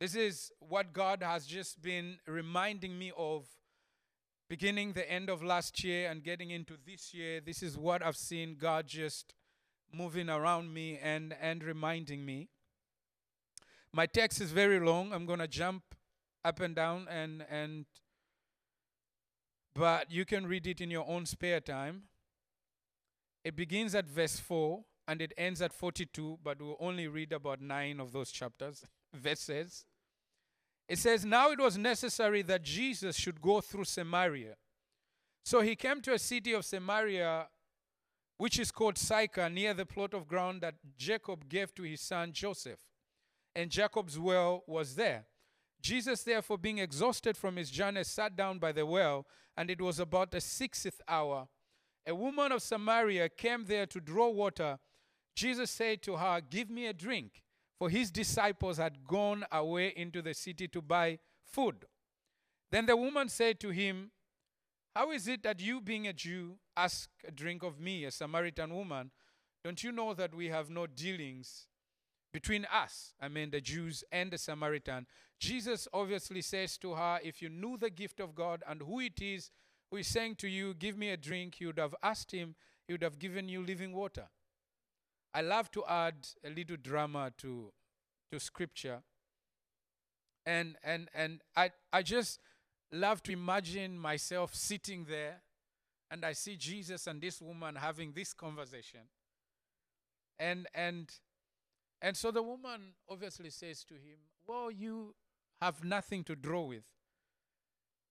[0.00, 3.46] This is what God has just been reminding me of
[4.48, 7.42] beginning the end of last year and getting into this year.
[7.44, 9.34] This is what I've seen God just
[9.92, 12.48] moving around me and, and reminding me.
[13.92, 15.12] My text is very long.
[15.12, 15.82] I'm going to jump
[16.46, 17.84] up and down and, and
[19.74, 22.02] but you can read it in your own spare time.
[23.44, 27.60] It begins at verse 4 and it ends at 42, but we'll only read about
[27.60, 29.84] nine of those chapters, verses.
[30.88, 34.56] It says, Now it was necessary that Jesus should go through Samaria.
[35.44, 37.48] So he came to a city of Samaria,
[38.38, 42.32] which is called Sychar, near the plot of ground that Jacob gave to his son
[42.32, 42.80] Joseph.
[43.54, 45.26] And Jacob's well was there.
[45.82, 49.98] Jesus, therefore, being exhausted from his journey, sat down by the well, and it was
[49.98, 51.48] about the sixth hour.
[52.06, 54.78] A woman of Samaria came there to draw water.
[55.34, 57.42] Jesus said to her, Give me a drink,
[57.78, 61.84] for his disciples had gone away into the city to buy food.
[62.70, 64.12] Then the woman said to him,
[64.94, 68.72] How is it that you, being a Jew, ask a drink of me, a Samaritan
[68.72, 69.10] woman?
[69.64, 71.66] Don't you know that we have no dealings
[72.32, 75.06] between us, I mean the Jews and the Samaritan.
[75.42, 79.20] Jesus obviously says to her, If you knew the gift of God and who it
[79.20, 79.50] is
[79.90, 82.54] who is saying to you, Give me a drink, you would have asked him,
[82.86, 84.28] he would have given you living water.
[85.34, 87.72] I love to add a little drama to,
[88.30, 89.02] to scripture.
[90.46, 92.38] And, and, and I, I just
[92.92, 95.40] love to imagine myself sitting there
[96.08, 99.00] and I see Jesus and this woman having this conversation.
[100.38, 101.10] And, and
[102.02, 105.14] and so the woman obviously says to him, Well, you
[105.62, 106.82] have nothing to draw with.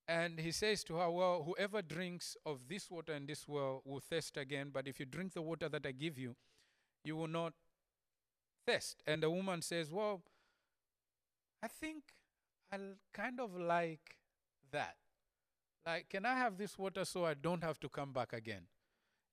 [0.07, 3.99] And he says to her, Well, whoever drinks of this water in this well will
[3.99, 6.35] thirst again, but if you drink the water that I give you,
[7.03, 7.53] you will not
[8.65, 9.03] thirst.
[9.05, 10.21] And the woman says, Well,
[11.61, 12.03] I think
[12.71, 14.15] I'll kind of like
[14.71, 14.95] that.
[15.85, 18.63] Like, can I have this water so I don't have to come back again?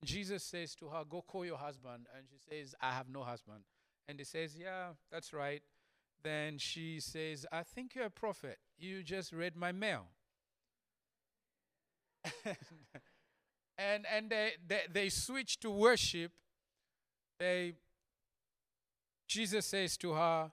[0.05, 2.07] Jesus says to her, Go call your husband.
[2.17, 3.61] And she says, I have no husband.
[4.09, 5.63] And he says, Yeah, that's right.
[6.23, 8.59] Then she says, I think you're a prophet.
[8.79, 10.07] You just read my mail.
[13.79, 16.33] and and they, they, they switch to worship.
[17.39, 17.75] They
[19.29, 20.51] Jesus says to her,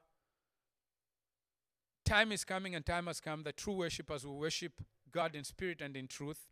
[2.03, 4.73] time is coming and time has come that true worshippers will worship
[5.11, 6.47] God in spirit and in truth.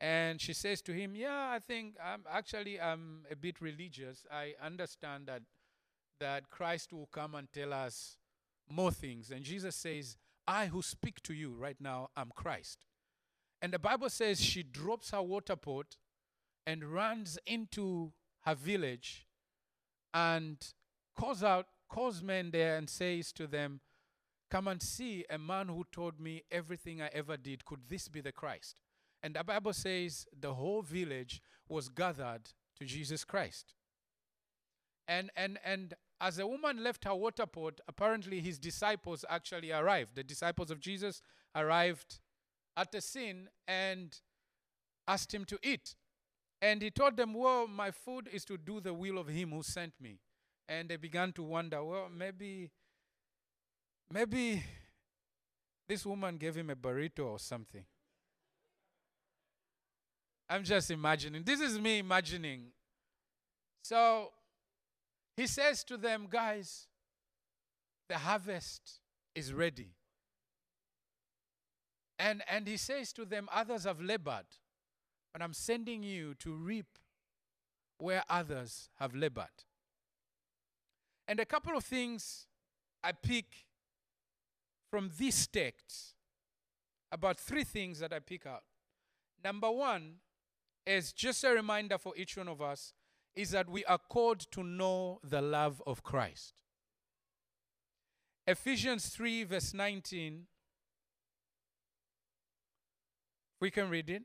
[0.00, 4.24] And she says to him, "Yeah, I think I'm actually I'm a bit religious.
[4.30, 5.42] I understand that
[6.20, 8.16] that Christ will come and tell us
[8.70, 12.86] more things." And Jesus says, "I who speak to you right now am Christ."
[13.60, 15.96] And the Bible says she drops her water pot
[16.66, 19.26] and runs into her village
[20.14, 20.74] and
[21.16, 23.80] calls out calls men there and says to them,
[24.50, 27.64] Come and see a man who told me everything I ever did.
[27.64, 28.80] Could this be the Christ?
[29.22, 33.74] And the Bible says the whole village was gathered to Jesus Christ.
[35.06, 40.14] And, and, and as the woman left her water pot, apparently his disciples actually arrived.
[40.14, 41.22] The disciples of Jesus
[41.54, 42.20] arrived
[42.76, 44.18] at the scene and
[45.06, 45.94] asked him to eat.
[46.60, 49.62] And he told them, Well, my food is to do the will of him who
[49.62, 50.18] sent me.
[50.68, 52.72] And they began to wonder, well, maybe
[54.10, 54.62] Maybe
[55.86, 57.84] this woman gave him a burrito or something.
[60.48, 61.42] I'm just imagining.
[61.42, 62.68] This is me imagining.
[63.82, 64.30] So
[65.38, 66.88] he says to them, guys,
[68.08, 68.98] the harvest
[69.36, 69.92] is ready.
[72.18, 74.46] And, and he says to them, others have labored,
[75.32, 76.98] but I'm sending you to reap
[77.98, 79.62] where others have labored.
[81.28, 82.48] And a couple of things
[83.04, 83.66] I pick
[84.90, 86.14] from this text
[87.12, 88.64] about three things that I pick out.
[89.44, 90.14] Number one
[90.84, 92.92] is just a reminder for each one of us
[93.38, 96.54] is that we are called to know the love of Christ.
[98.48, 100.46] Ephesians 3, verse 19.
[103.60, 104.24] We can read it.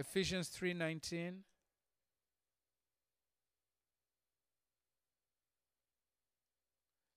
[0.00, 1.44] Ephesians 3:19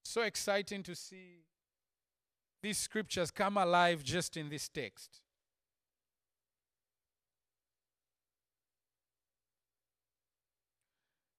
[0.03, 1.45] so exciting to see
[2.62, 5.22] these scriptures come alive just in this text.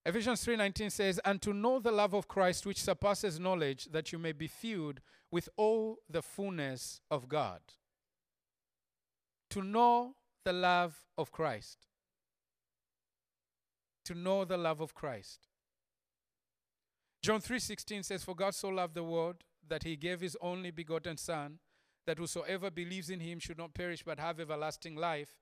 [0.06, 4.18] Ephesians 3:19 says, "And to know the love of Christ which surpasses knowledge, that you
[4.18, 7.62] may be filled with all the fullness of God."
[9.50, 11.88] To know the love of Christ.
[14.04, 15.48] To know the love of Christ.
[17.22, 21.16] John 3:16 says for God so loved the world that he gave his only begotten
[21.16, 21.60] son
[22.04, 25.40] that whosoever believes in him should not perish but have everlasting life.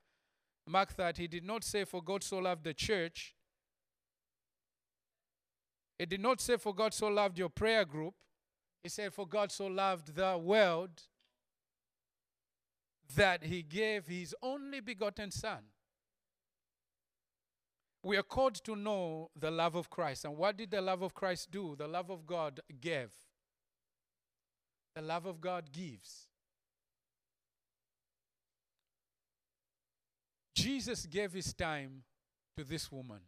[0.65, 3.35] Mark that he did not say for God so loved the church.
[6.03, 8.15] It did not say for God so loved your prayer group.
[8.83, 10.91] He said for God so loved the world
[13.15, 15.61] that he gave his only begotten son
[18.05, 20.25] we are called to know the love of Christ.
[20.25, 21.77] And what did the love of Christ do?
[21.77, 23.13] The love of God gave.
[24.97, 26.27] The love of God gives.
[30.55, 32.03] Jesus gave his time
[32.57, 33.21] to this woman.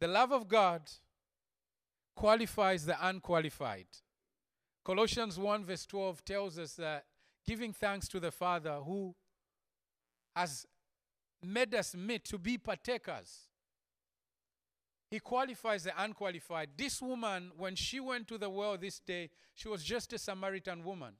[0.00, 0.82] The love of God
[2.14, 3.86] qualifies the unqualified.
[4.84, 7.04] Colossians 1, verse 12 tells us that
[7.46, 9.14] giving thanks to the Father who
[10.34, 10.66] has
[11.42, 13.48] made us meet to be partakers.
[15.10, 16.70] He qualifies the unqualified.
[16.76, 20.84] This woman, when she went to the well this day, she was just a Samaritan
[20.84, 21.14] woman.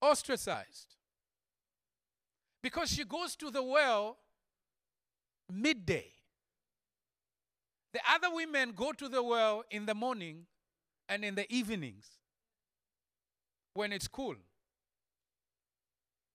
[0.00, 0.96] Ostracized.
[2.62, 4.16] Because she goes to the well
[5.52, 6.12] midday.
[7.92, 10.46] The other women go to the well in the morning
[11.08, 12.06] and in the evenings
[13.74, 14.36] when it's cool.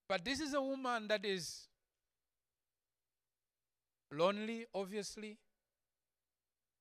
[0.07, 1.67] But this is a woman that is
[4.11, 5.37] lonely, obviously,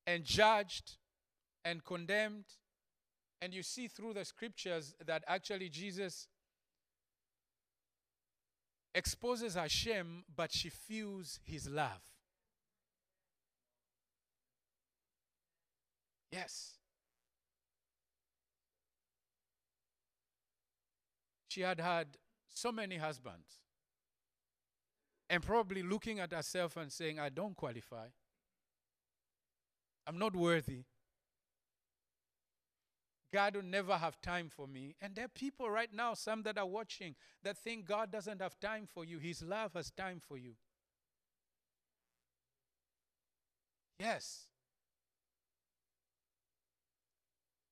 [0.07, 0.97] and judged
[1.65, 2.47] and condemned.
[3.43, 6.27] And you see through the scriptures that actually Jesus
[8.95, 12.03] exposes her shame, but she feels his love.
[16.31, 16.75] Yes.
[21.49, 22.07] She had had
[22.49, 23.61] so many husbands
[25.29, 28.07] and probably looking at herself and saying, I don't qualify.
[30.07, 30.85] I'm not worthy.
[33.33, 34.97] God will never have time for me.
[35.01, 37.15] And there are people right now, some that are watching,
[37.45, 39.19] that think God doesn't have time for you.
[39.19, 40.55] His love has time for you.
[44.01, 44.50] Yes.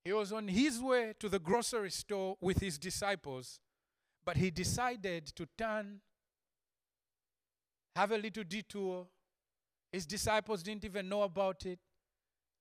[0.08, 3.60] He was on his way to the grocery store with his disciples
[4.24, 6.00] but he decided to turn,
[7.94, 9.06] have a little detour,
[9.92, 11.78] His disciples didn't even know about it.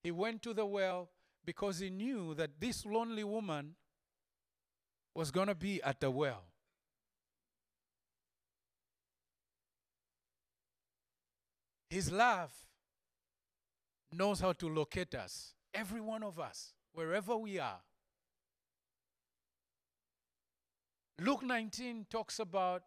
[0.03, 1.09] He went to the well
[1.45, 3.75] because he knew that this lonely woman
[5.13, 6.43] was going to be at the well.
[11.89, 12.51] His love
[14.11, 17.79] knows how to locate us, every one of us, wherever we are.
[21.21, 22.81] Luke 19 talks about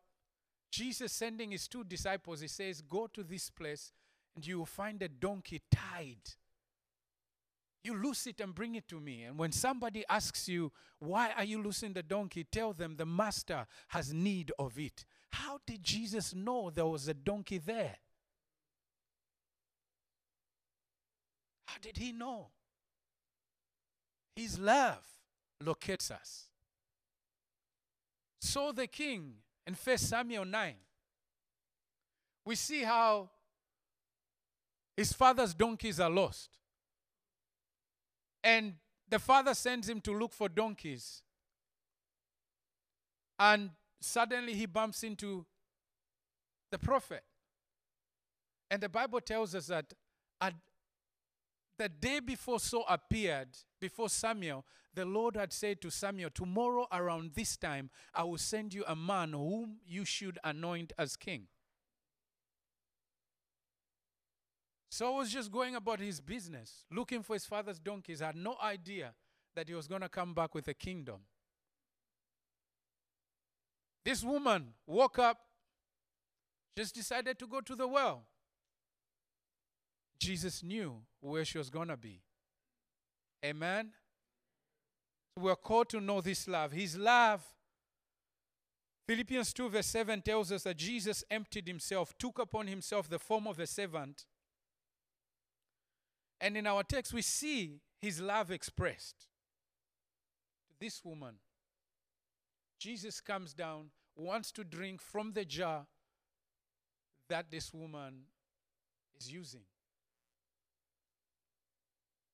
[0.72, 2.40] Jesus sending his two disciples.
[2.40, 3.92] He says, Go to this place
[4.34, 6.34] and you will find a donkey tied.
[7.84, 9.22] You loose it and bring it to me.
[9.22, 12.42] And when somebody asks you, Why are you loosing the donkey?
[12.42, 15.04] tell them the master has need of it.
[15.30, 17.96] How did Jesus know there was a donkey there?
[21.68, 22.48] How did he know?
[24.40, 25.04] His love
[25.62, 26.46] locates us.
[28.40, 29.34] So the king
[29.66, 30.74] in 1 Samuel 9,
[32.46, 33.28] we see how
[34.96, 36.48] his father's donkeys are lost.
[38.42, 38.76] And
[39.10, 41.20] the father sends him to look for donkeys.
[43.38, 43.68] And
[44.00, 45.44] suddenly he bumps into
[46.70, 47.24] the prophet.
[48.70, 49.92] And the Bible tells us that
[50.40, 50.54] at
[51.80, 53.48] the day before Saul appeared,
[53.80, 58.74] before Samuel, the Lord had said to Samuel, Tomorrow around this time, I will send
[58.74, 61.46] you a man whom you should anoint as king.
[64.90, 69.14] Saul was just going about his business, looking for his father's donkeys, had no idea
[69.54, 71.20] that he was going to come back with a kingdom.
[74.04, 75.38] This woman woke up,
[76.76, 78.24] just decided to go to the well.
[80.20, 82.20] Jesus knew where she was going to be.
[83.44, 83.90] Amen.
[85.34, 86.72] So we're called to know this love.
[86.72, 87.42] His love.
[89.08, 93.48] Philippians 2, verse 7 tells us that Jesus emptied himself, took upon himself the form
[93.48, 94.26] of a servant.
[96.40, 99.26] And in our text, we see his love expressed.
[100.68, 101.36] To this woman,
[102.78, 105.86] Jesus comes down, wants to drink from the jar
[107.28, 108.26] that this woman
[109.18, 109.62] is using.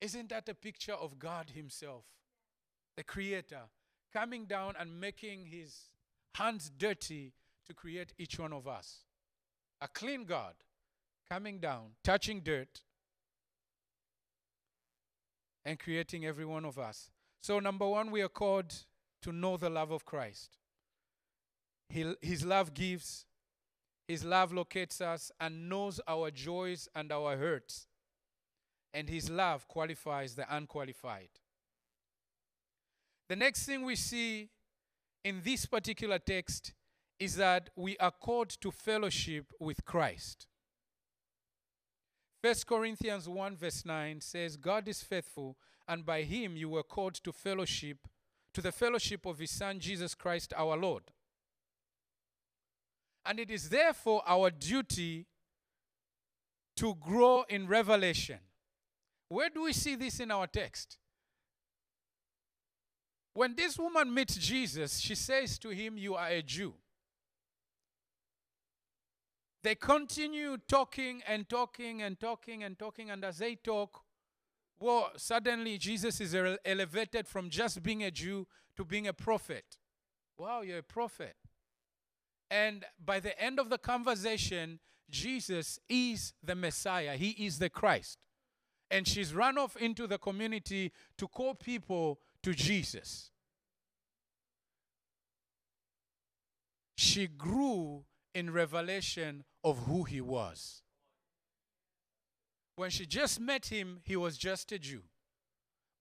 [0.06, 2.04] Isn't that a picture of God Himself,
[2.96, 3.62] the Creator,
[4.12, 5.90] coming down and making His
[6.36, 7.32] hands dirty
[7.66, 8.98] to create each one of us?
[9.80, 10.54] A clean God
[11.28, 12.82] coming down, touching dirt,
[15.64, 17.10] and creating every one of us.
[17.42, 18.72] So, number one, we are called
[19.22, 20.56] to know the love of Christ.
[21.88, 23.26] His love gives,
[24.06, 27.88] His love locates us and knows our joys and our hurts
[28.92, 31.28] and his love qualifies the unqualified.
[33.28, 34.50] The next thing we see
[35.24, 36.72] in this particular text
[37.18, 40.46] is that we are called to fellowship with Christ.
[42.42, 45.56] 1 Corinthians 1, verse 9 says, God is faithful,
[45.88, 47.98] and by him you were called to fellowship,
[48.54, 51.02] to the fellowship of his Son, Jesus Christ our Lord.
[53.24, 55.26] And it is therefore our duty
[56.76, 58.38] to grow in revelation
[59.28, 60.98] where do we see this in our text?
[63.34, 66.74] When this woman meets Jesus, she says to him, You are a Jew.
[69.62, 74.02] They continue talking and talking and talking and talking, and as they talk,
[74.78, 78.46] well, suddenly Jesus is elevated from just being a Jew
[78.76, 79.78] to being a prophet.
[80.38, 81.34] Wow, you're a prophet.
[82.50, 84.78] And by the end of the conversation,
[85.10, 88.25] Jesus is the Messiah, He is the Christ
[88.90, 93.30] and she's run off into the community to call people to Jesus.
[96.96, 100.82] She grew in revelation of who he was.
[102.76, 105.02] When she just met him, he was just a Jew.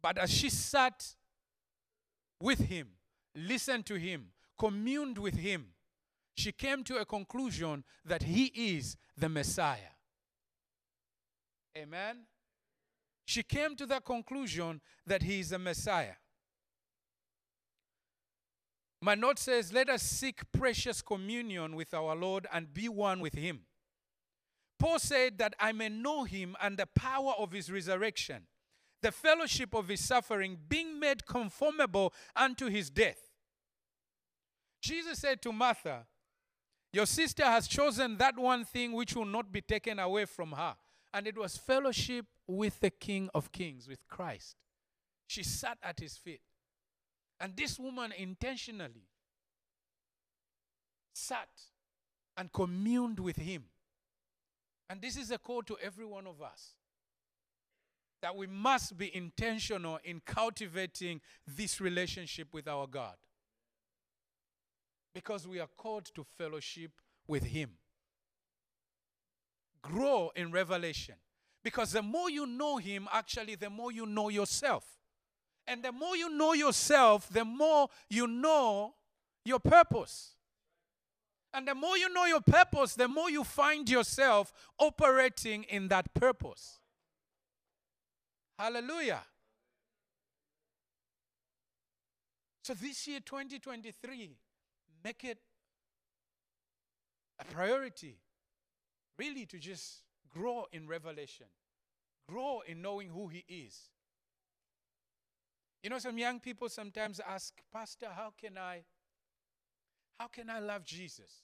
[0.02, 1.16] But as she sat
[2.42, 2.90] with him,
[3.34, 4.28] listened to him,
[4.60, 5.68] communed with him,
[6.36, 9.96] she came to a conclusion that he is the Messiah.
[11.78, 12.26] Amen
[13.26, 16.16] she came to the conclusion that he is a Messiah.
[19.02, 23.34] My note says, Let us seek precious communion with our Lord and be one with
[23.34, 23.62] him.
[24.80, 28.44] Paul said that I may know him and the power of his resurrection,
[29.02, 33.20] the fellowship of his suffering, being made conformable unto his death.
[34.82, 36.06] Jesus said to Martha,
[36.94, 40.76] Your sister has chosen that one thing which will not be taken away from her.
[41.16, 44.58] And it was fellowship with the King of Kings, with Christ.
[45.28, 46.42] She sat at his feet.
[47.40, 49.08] And this woman intentionally
[51.14, 51.48] sat
[52.36, 53.64] and communed with him.
[54.90, 56.74] And this is a call to every one of us
[58.22, 63.16] that we must be intentional in cultivating this relationship with our God.
[65.14, 66.92] Because we are called to fellowship
[67.26, 67.70] with Him.
[69.86, 71.16] Grow in revelation.
[71.64, 74.84] Because the more you know Him, actually, the more you know yourself.
[75.68, 78.94] And the more you know yourself, the more you know
[79.44, 80.32] your purpose.
[81.54, 86.14] And the more you know your purpose, the more you find yourself operating in that
[86.14, 86.80] purpose.
[88.58, 89.22] Hallelujah.
[92.64, 94.38] So this year, 2023,
[95.04, 95.38] make it
[97.40, 98.18] a priority
[99.18, 101.48] really to just grow in revelation,
[102.30, 103.90] grow in knowing who He is.
[105.84, 108.84] You know, some young people sometimes ask, Pastor, how can I
[110.20, 111.44] how can I love Jesus?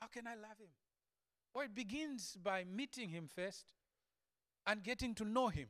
[0.00, 0.68] How can I love him?
[1.54, 3.66] Well, it begins by meeting him first
[4.66, 5.68] and getting to know him.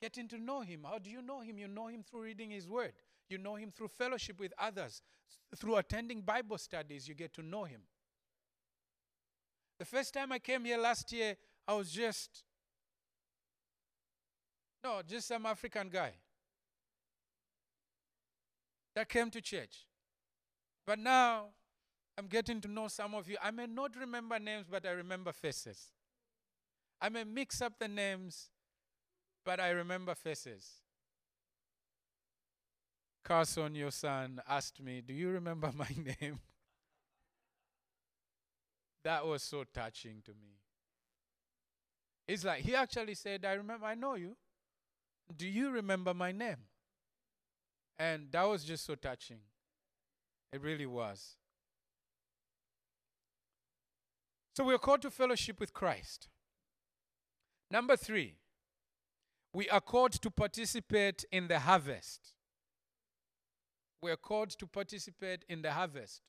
[0.00, 0.84] Getting to know him.
[0.84, 1.58] How do you know him?
[1.58, 2.92] You know him through reading his word.
[3.28, 5.02] You know him through fellowship with others.
[5.56, 7.82] Through attending Bible studies, you get to know him.
[9.78, 12.42] The first time I came here last year, I was just,
[14.82, 16.12] no, just some African guy
[18.94, 19.86] that came to church.
[20.84, 21.46] But now
[22.16, 23.36] I'm getting to know some of you.
[23.40, 25.92] I may not remember names, but I remember faces.
[27.00, 28.50] I may mix up the names,
[29.44, 30.68] but I remember faces.
[33.22, 35.88] Carson, your son, asked me, Do you remember my
[36.20, 36.40] name?
[39.08, 40.58] That was so touching to me.
[42.26, 44.36] It's like he actually said, I remember, I know you.
[45.34, 46.58] Do you remember my name?
[47.98, 49.38] And that was just so touching.
[50.52, 51.36] It really was.
[54.54, 56.28] So we are called to fellowship with Christ.
[57.70, 58.34] Number three,
[59.54, 62.34] we are called to participate in the harvest.
[64.02, 66.20] We are called to participate in the harvest.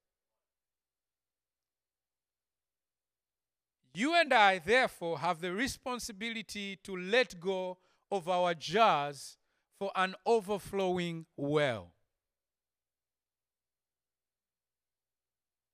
[4.00, 7.80] You and I, therefore, have the responsibility to let go
[8.10, 9.36] of our jars
[9.78, 11.92] for an overflowing well.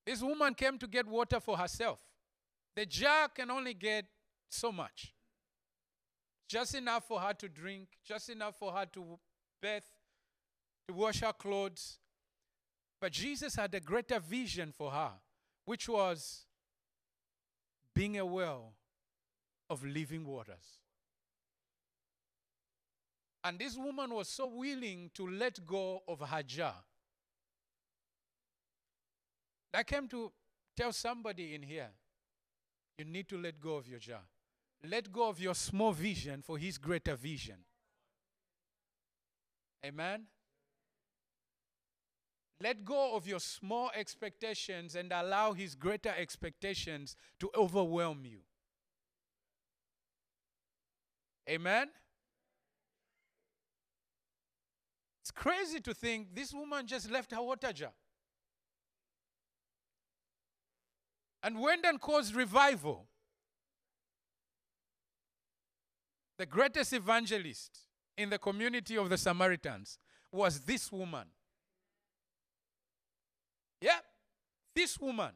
[0.07, 1.99] This woman came to get water for herself.
[2.75, 4.05] The jar can only get
[4.49, 5.13] so much.
[6.49, 9.19] Just enough for her to drink, just enough for her to
[9.61, 9.83] bathe,
[10.87, 11.99] to wash her clothes.
[12.99, 15.11] But Jesus had a greater vision for her,
[15.65, 16.44] which was
[17.95, 18.73] being a well
[19.69, 20.79] of living waters.
[23.43, 26.75] And this woman was so willing to let go of her jar.
[29.73, 30.31] I came to
[30.75, 31.89] tell somebody in here
[32.97, 34.21] you need to let go of your jar.
[34.89, 37.57] Let go of your small vision for his greater vision.
[39.85, 40.25] Amen.
[42.61, 48.39] Let go of your small expectations and allow his greater expectations to overwhelm you.
[51.49, 51.89] Amen.
[55.21, 57.91] It's crazy to think this woman just left her water jar
[61.43, 63.05] and went and caused revival.
[66.37, 67.79] The greatest evangelist
[68.17, 69.99] in the community of the Samaritans
[70.31, 71.27] was this woman.
[73.79, 73.99] Yeah,
[74.75, 75.31] this woman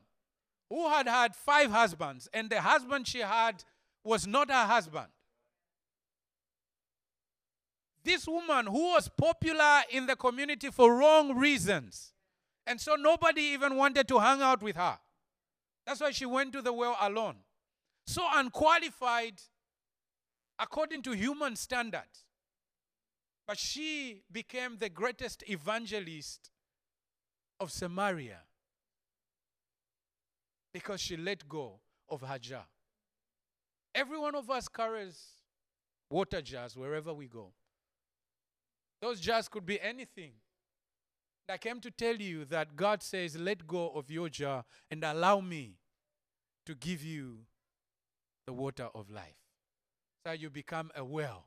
[0.69, 3.63] who had had five husbands, and the husband she had
[4.03, 5.07] was not her husband.
[8.03, 12.13] This woman who was popular in the community for wrong reasons.
[12.65, 14.99] And so nobody even wanted to hang out with her.
[15.85, 17.37] That's why she went to the well alone.
[18.05, 19.41] So unqualified
[20.59, 22.25] according to human standards.
[23.47, 26.51] But she became the greatest evangelist
[27.59, 28.41] of Samaria
[30.73, 32.65] because she let go of her jar.
[33.93, 35.19] Every one of us carries
[36.09, 37.51] water jars wherever we go.
[39.01, 40.33] Those jars could be anything.
[41.47, 45.39] I came to tell you that God says, let go of your jar and allow
[45.39, 45.77] me
[46.67, 47.39] to give you
[48.45, 49.39] the water of life.
[50.25, 51.45] So you become a well.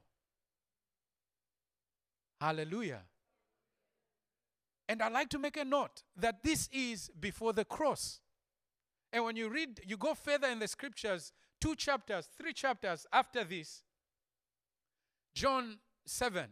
[2.40, 3.02] Hallelujah.
[4.88, 8.20] And I'd like to make a note that this is before the cross.
[9.12, 13.44] And when you read, you go further in the scriptures, two chapters, three chapters after
[13.44, 13.82] this,
[15.34, 16.46] John 7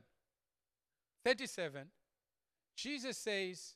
[1.24, 1.86] 37,
[2.76, 3.74] Jesus says,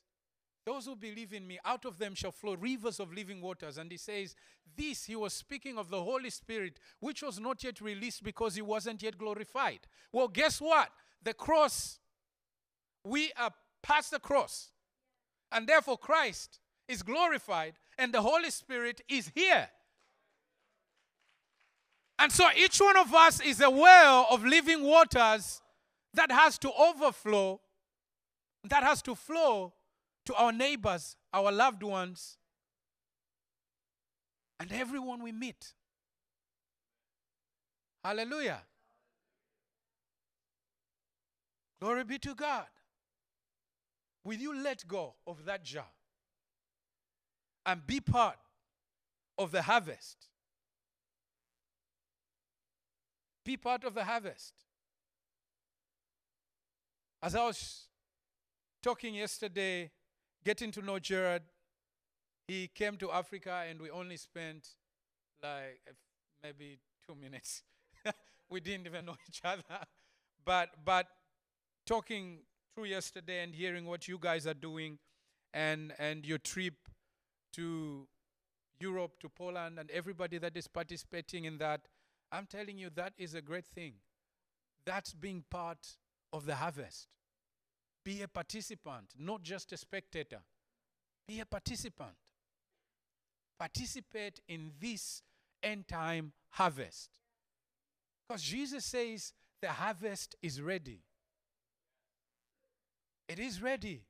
[0.65, 3.77] Those who believe in me, out of them shall flow rivers of living waters.
[3.77, 4.35] And he says,
[4.75, 8.63] This, he was speaking of the Holy Spirit, which was not yet released because he
[8.63, 9.81] wasn't yet glorified.
[10.11, 10.89] Well, guess what?
[11.21, 11.99] The cross,
[13.03, 13.51] we are
[13.83, 14.71] past the cross.
[15.51, 19.69] And therefore, Christ is glorified and the Holy Spirit is here.
[22.17, 25.61] And so each one of us is a well of living waters
[26.13, 27.59] that has to overflow,
[28.63, 29.73] that has to flow
[30.25, 32.37] to our neighbors, our loved ones,
[34.59, 35.73] and everyone we meet.
[38.03, 38.61] Hallelujah.
[41.81, 42.65] Glory be to God.
[44.23, 45.85] Will you let go of that jar
[47.65, 48.37] and be part
[49.37, 50.27] of the harvest?
[53.43, 54.53] Be part of the harvest.
[57.21, 57.87] As I was
[58.81, 59.91] talking yesterday,
[60.43, 61.43] getting to know Gerard,
[62.47, 64.67] he came to Africa and we only spent
[65.41, 65.81] like
[66.43, 67.63] maybe two minutes.
[68.49, 69.63] we didn't even know each other.
[70.43, 71.07] But, but
[71.85, 72.39] talking
[72.73, 74.99] through yesterday and hearing what you guys are doing
[75.53, 76.73] and, and your trip
[77.55, 78.07] to
[78.79, 81.81] Europe, to Poland, and everybody that is participating in that,
[82.31, 83.93] I'm telling you, that is a great thing.
[84.85, 85.97] That's being part
[86.33, 87.07] of the harvest.
[88.03, 90.41] Be a participant, not just a spectator.
[91.27, 92.15] Be a participant.
[93.57, 95.23] Participate in this
[95.63, 97.09] end time harvest.
[98.27, 100.99] Because Jesus says the harvest is ready.
[103.27, 104.03] It is ready.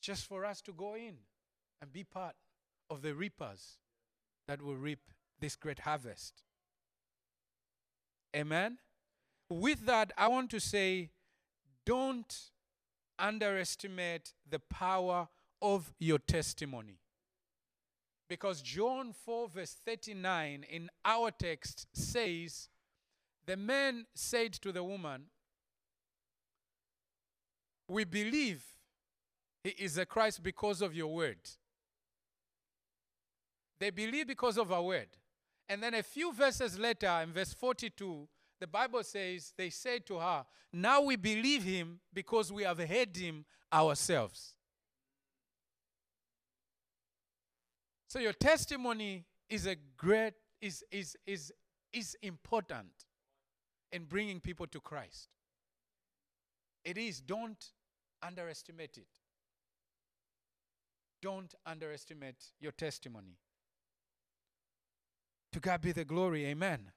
[0.00, 1.16] Just for us to go in
[1.80, 2.34] and be part
[2.88, 3.78] of the reapers
[4.46, 5.00] that will reap
[5.38, 6.42] this great harvest.
[8.34, 8.78] Amen.
[9.48, 11.10] With that, I want to say
[11.84, 12.50] don't
[13.18, 15.28] underestimate the power
[15.60, 16.98] of your testimony.
[18.28, 22.68] Because John 4, verse 39 in our text says,
[23.44, 25.24] The man said to the woman,
[27.88, 28.64] We believe
[29.62, 31.38] he is a Christ because of your word.
[33.78, 35.08] They believe because of our word.
[35.68, 38.28] And then a few verses later, in verse 42,
[38.60, 43.16] the Bible says, They said to her, Now we believe him because we have heard
[43.16, 44.54] him ourselves.
[48.08, 51.52] So your testimony is a great, is, is, is,
[51.92, 52.90] is important
[53.92, 55.28] in bringing people to Christ.
[56.84, 57.20] It is.
[57.20, 57.64] Don't
[58.22, 59.06] underestimate it.
[61.22, 63.36] Don't underestimate your testimony.
[65.52, 66.46] To God be the glory.
[66.46, 66.92] Amen.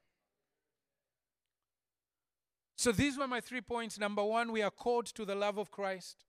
[2.78, 3.98] So these were my three points.
[3.98, 6.26] Number one, we are called to the love of Christ.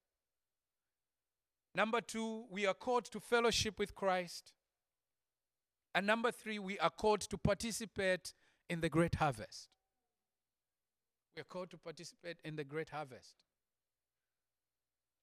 [1.74, 4.53] Number two, we are called to fellowship with Christ.
[5.95, 8.32] And number three, we are called to participate
[8.70, 9.68] in the great harvest.
[11.34, 13.34] We are called to participate in the great harvest.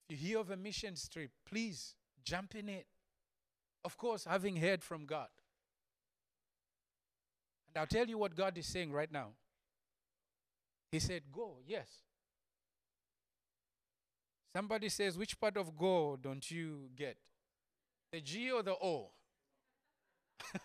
[0.09, 2.85] If you hear of a mission trip, please jump in it.
[3.83, 5.27] Of course, having heard from God.
[7.67, 9.29] And I'll tell you what God is saying right now.
[10.91, 11.87] He said, Go, yes.
[14.53, 17.17] Somebody says, Which part of go don't you get?
[18.11, 19.11] The G or the O?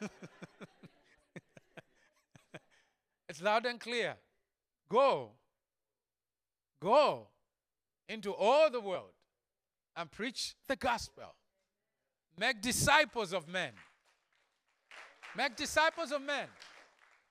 [3.29, 4.17] it's loud and clear.
[4.89, 5.31] Go.
[6.83, 7.29] Go
[8.09, 9.13] into all the world
[9.95, 11.35] and preach the gospel.
[12.39, 13.73] Make disciples of men.
[15.37, 16.47] Make disciples of men.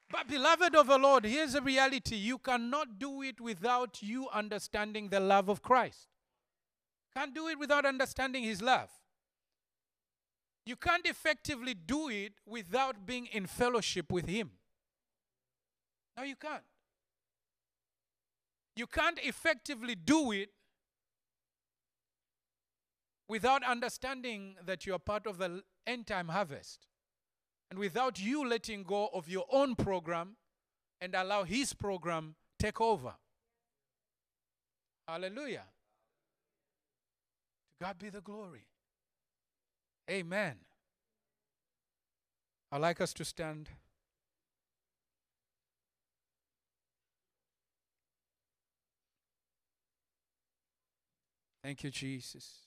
[0.09, 5.09] But, beloved of the Lord, here's a reality you cannot do it without you understanding
[5.09, 6.07] the love of Christ.
[7.15, 8.89] Can't do it without understanding His love.
[10.65, 14.51] You can't effectively do it without being in fellowship with Him.
[16.17, 16.63] No, you can't.
[18.75, 20.49] You can't effectively do it
[23.27, 26.87] without understanding that you are part of the end time harvest.
[27.69, 30.35] And without you letting go of your own program
[31.01, 33.15] and allow his program take over.
[35.07, 35.65] Hallelujah.
[37.79, 38.67] To God be the glory.
[40.09, 40.57] Amen.
[42.71, 43.69] I'd like us to stand.
[51.63, 52.64] Thank you, Jesus.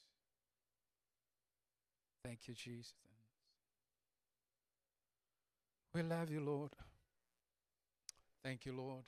[2.29, 2.93] Thank you, Jesus.
[5.95, 6.73] We love you, Lord.
[8.45, 9.05] Thank you, Lord.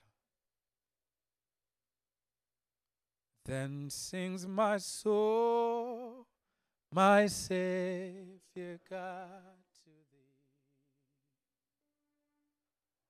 [3.45, 6.27] Then sings my soul,
[6.91, 9.29] my Savior God
[9.85, 10.39] to thee.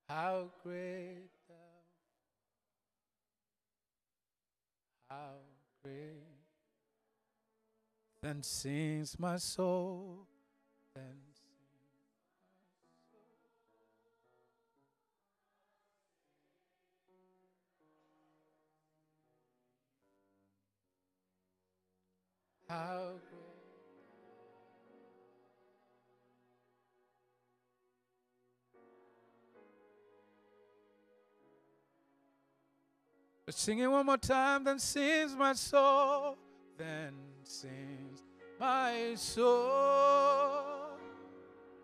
[0.09, 1.55] How great thou,
[5.09, 5.35] how
[5.81, 6.30] great.
[8.21, 10.27] Then sings my soul,
[10.93, 11.17] then
[22.69, 23.15] How.
[33.45, 36.37] But sing it one more time, then sings my soul,
[36.77, 38.23] then sings
[38.59, 40.97] my soul,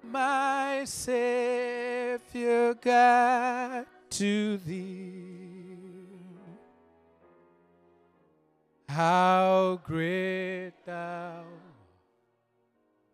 [0.04, 5.78] my Savior God to thee.
[8.88, 11.44] How great thou,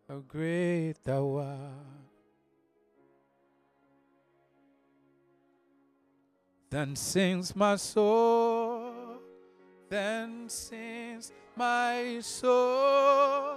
[0.08, 1.94] how great thou art.
[6.70, 8.92] Then sings my soul,
[9.88, 13.56] then sings my soul,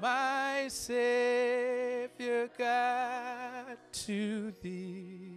[0.00, 5.28] my Savior God to thee.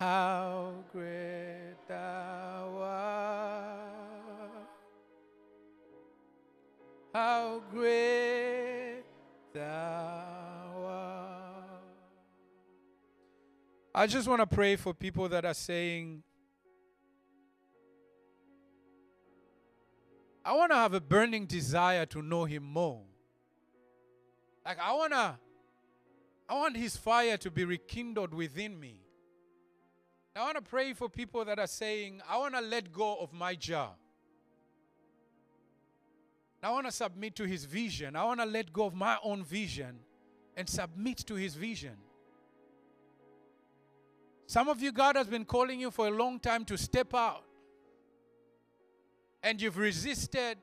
[0.00, 4.68] How great thou art.
[7.14, 9.04] How great
[9.54, 11.80] thou art.
[13.94, 16.22] I just want to pray for people that are saying,
[20.46, 23.02] I want to have a burning desire to know him more.
[24.64, 25.34] Like I want to
[26.48, 29.00] I want his fire to be rekindled within me.
[30.36, 33.32] I want to pray for people that are saying, I want to let go of
[33.32, 33.94] my job.
[36.62, 38.14] I want to submit to his vision.
[38.14, 39.98] I want to let go of my own vision
[40.56, 41.96] and submit to his vision.
[44.46, 47.45] Some of you, God has been calling you for a long time to step out.
[49.46, 50.58] And you've resisted.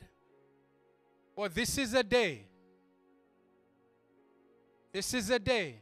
[1.37, 2.47] Well, this is a day.
[4.91, 5.77] This is a day.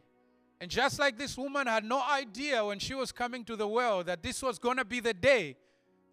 [0.59, 4.05] And just like this woman had no idea when she was coming to the world
[4.05, 5.57] that this was going to be the day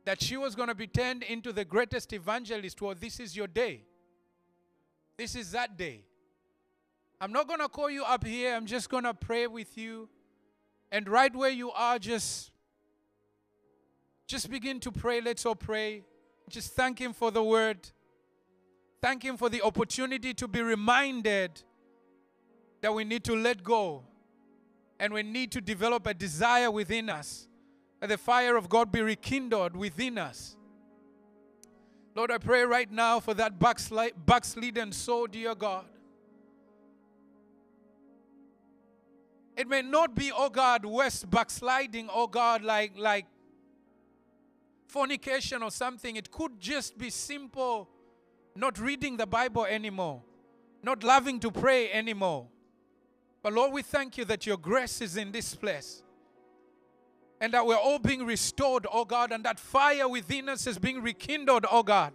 [0.07, 3.49] that she was going to be turned into the greatest evangelist, well, this is your
[3.49, 3.83] day.
[5.19, 6.05] This is that day.
[7.21, 8.55] I'm not going to call you up here.
[8.55, 10.09] I'm just going to pray with you.
[10.91, 12.51] And right where you are, just
[14.27, 15.21] just begin to pray.
[15.21, 16.05] Let's all pray.
[16.49, 17.91] Just thank him for the word.
[19.01, 21.63] Thank him for the opportunity to be reminded
[22.81, 24.05] that we need to let go
[24.99, 27.49] and we need to develop a desire within us
[28.01, 30.57] that the fire of God be rekindled within us.
[32.15, 35.85] Lord, I pray right now for that backslid- backslidden soul, dear God.
[39.57, 43.27] It may not be, oh God, west backsliding, oh God, like like
[44.89, 46.17] fornication or something.
[46.17, 47.89] It could just be simple,
[48.57, 50.23] not reading the Bible anymore,
[50.83, 52.49] not loving to pray anymore.
[53.43, 56.03] But Lord, we thank you that your grace is in this place.
[57.41, 61.01] And that we're all being restored, oh God, and that fire within us is being
[61.01, 62.15] rekindled, oh God.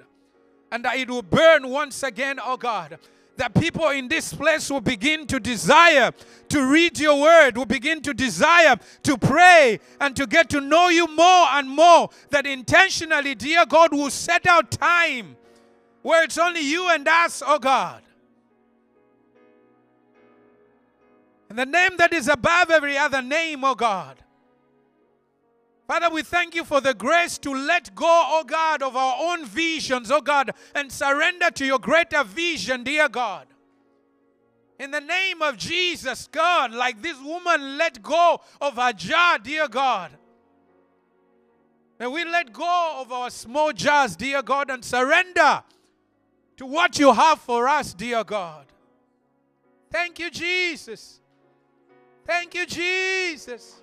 [0.69, 2.99] And that it will burn once again, oh God.
[3.37, 6.11] That people in this place will begin to desire
[6.49, 10.89] to read your word, will begin to desire to pray and to get to know
[10.89, 12.09] you more and more.
[12.29, 15.35] That intentionally, dear God, will set out time
[16.03, 18.03] where it's only you and us, oh God.
[21.49, 24.17] And the name that is above every other name, oh God.
[25.93, 29.45] Father, we thank you for the grace to let go, oh God, of our own
[29.45, 33.45] visions, oh God, and surrender to your greater vision, dear God.
[34.79, 39.67] In the name of Jesus, God, like this woman let go of her jar, dear
[39.67, 40.09] God.
[41.99, 45.61] May we let go of our small jars, dear God, and surrender
[46.57, 48.65] to what you have for us, dear God.
[49.91, 51.19] Thank you, Jesus.
[52.25, 53.82] Thank you, Jesus.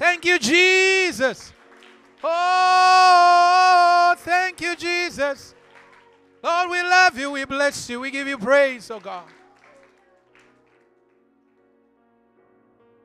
[0.00, 1.52] Thank you, Jesus.
[2.24, 5.54] Oh, thank you, Jesus.
[6.42, 7.30] Lord, we love you.
[7.32, 8.00] We bless you.
[8.00, 9.24] We give you praise, oh God.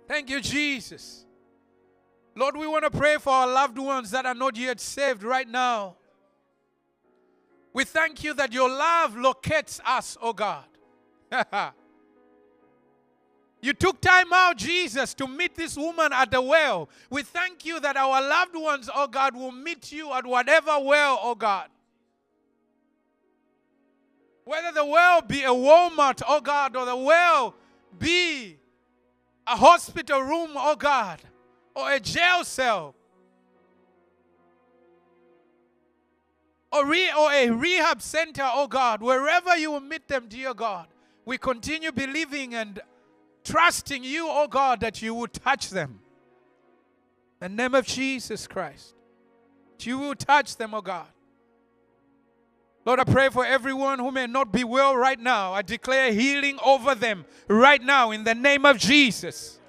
[0.07, 1.25] Thank you, Jesus.
[2.33, 5.49] Lord, we want to pray for our loved ones that are not yet saved right
[5.49, 5.97] now.
[7.73, 10.63] We thank you that your love locates us, oh God.
[13.61, 16.87] You took time out, Jesus, to meet this woman at the well.
[17.09, 21.19] We thank you that our loved ones, oh God, will meet you at whatever well,
[21.21, 21.69] oh God.
[24.43, 27.55] Whether the well be a Walmart, oh God, or the well
[27.97, 28.57] be
[29.47, 31.19] a hospital room, oh God,
[31.75, 32.93] or a jail cell,
[36.71, 40.87] or, re- or a rehab center, oh God, wherever you will meet them, dear God,
[41.25, 42.79] we continue believing and
[43.45, 45.99] trusting you, oh God, that you will touch them.
[47.41, 48.95] In the name of Jesus Christ,
[49.79, 51.07] you will touch them, oh God.
[52.85, 55.53] Lord, I pray for everyone who may not be well right now.
[55.53, 59.59] I declare healing over them right now in the name of Jesus.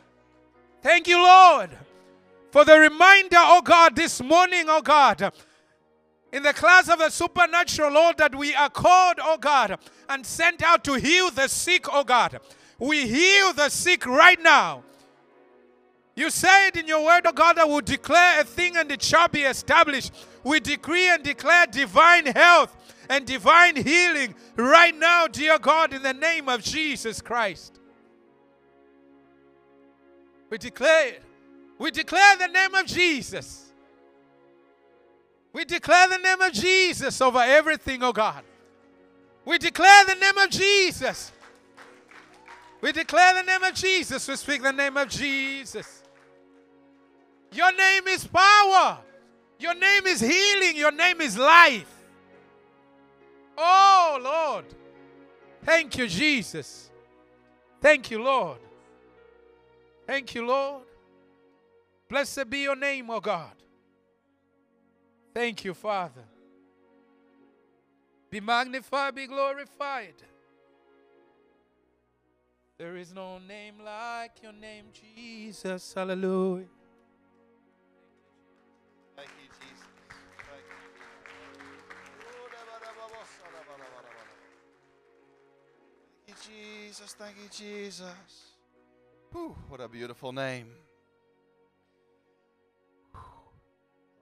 [0.82, 1.70] Thank you, Lord,
[2.50, 5.32] for the reminder, oh God, this morning, oh God,
[6.32, 10.62] in the class of the supernatural, Lord, that we are called, oh God, and sent
[10.62, 12.38] out to heal the sick, oh God.
[12.78, 14.82] We heal the sick right now.
[16.14, 19.28] You said in your word, oh God, that we declare a thing and it shall
[19.28, 20.12] be established.
[20.44, 22.74] We decree and declare divine health
[23.10, 27.78] and divine healing right now, dear God, in the name of Jesus Christ.
[30.48, 31.16] We declare.
[31.78, 33.72] We declare the name of Jesus.
[35.52, 38.42] We declare the name of Jesus over everything, oh God.
[39.44, 41.32] We declare the name of Jesus.
[42.80, 44.28] We declare the name of Jesus.
[44.28, 46.02] We speak the name of Jesus.
[47.52, 48.98] Your name is power.
[49.58, 50.76] Your name is healing.
[50.76, 51.92] Your name is life.
[53.56, 54.66] Oh, Lord.
[55.64, 56.90] Thank you, Jesus.
[57.80, 58.58] Thank you, Lord.
[60.06, 60.84] Thank you, Lord.
[62.08, 63.52] Blessed be your name, oh God.
[65.34, 66.24] Thank you, Father.
[68.30, 70.14] Be magnified, be glorified.
[72.78, 75.94] There is no name like your name, Jesus.
[75.94, 76.66] Hallelujah.
[79.16, 79.86] Thank you, Jesus.
[86.26, 87.16] Thank you, Jesus.
[87.18, 88.52] Thank you, Jesus.
[89.32, 90.66] Whew, what a beautiful name.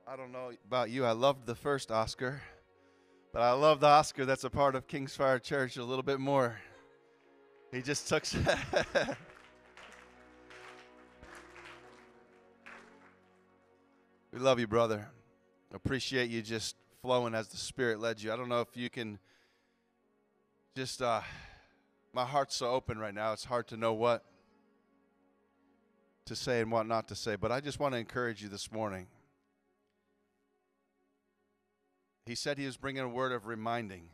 [0.07, 1.05] I don't know about you.
[1.05, 2.41] I loved the first Oscar,
[3.33, 6.21] but I love the Oscar that's a part of King's Fire Church a little bit
[6.21, 6.57] more.
[7.75, 8.25] He just took.
[14.33, 15.09] we love you, brother.
[15.73, 18.33] Appreciate you just flowing as the Spirit led you.
[18.33, 19.19] I don't know if you can
[20.77, 21.23] just, uh,
[22.13, 24.25] my heart's so open right now, it's hard to know what
[26.27, 28.71] to say and what not to say, but I just want to encourage you this
[28.71, 29.09] morning.
[32.25, 34.11] He said he was bringing a word of reminding.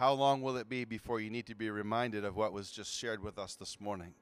[0.00, 2.90] How long will it be before you need to be reminded of what was just
[2.90, 4.14] shared with us this morning?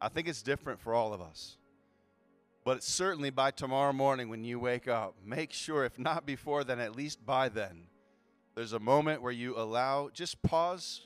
[0.00, 1.58] I think it's different for all of us.
[2.64, 6.80] But certainly by tomorrow morning when you wake up, make sure, if not before then,
[6.80, 7.88] at least by then,
[8.54, 11.02] there's a moment where you allow, just pause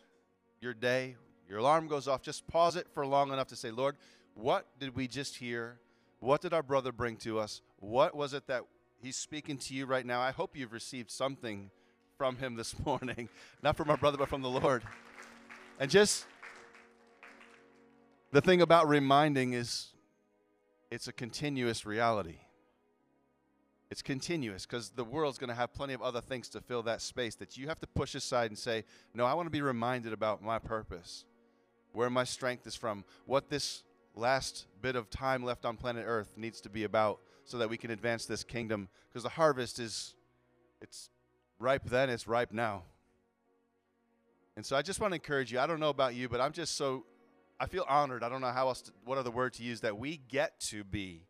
[0.61, 1.17] your day.
[1.49, 3.97] Your alarm goes off, just pause it for long enough to say, Lord,
[4.35, 5.81] what did we just hear?
[6.21, 7.61] What did our brother bring to us?
[7.81, 8.63] What was it that
[9.01, 10.21] he's speaking to you right now?
[10.21, 11.73] I hope you've received something
[12.23, 13.29] from him this morning,
[13.65, 14.85] not from our brother, but from the Lord.
[15.81, 16.25] And just
[18.31, 19.89] the thing about reminding is
[20.93, 22.37] it's a continuous reality.
[23.91, 27.01] It's continuous because the world's going to have plenty of other things to fill that
[27.01, 30.13] space that you have to push aside and say, No, I want to be reminded
[30.13, 31.25] about my purpose,
[31.93, 33.83] where my strength is from, what this
[34.15, 37.77] last bit of time left on planet Earth needs to be about so that we
[37.77, 40.15] can advance this kingdom because the harvest is
[40.81, 41.11] it's
[41.63, 42.83] ripe then, it's ripe now.
[44.57, 45.61] And so I just want to encourage you.
[45.61, 47.05] I don't know about you, but I'm just so
[47.63, 48.25] I feel honored.
[48.25, 50.83] I don't know how else, to, what other word to use, that we get to
[50.83, 51.23] be,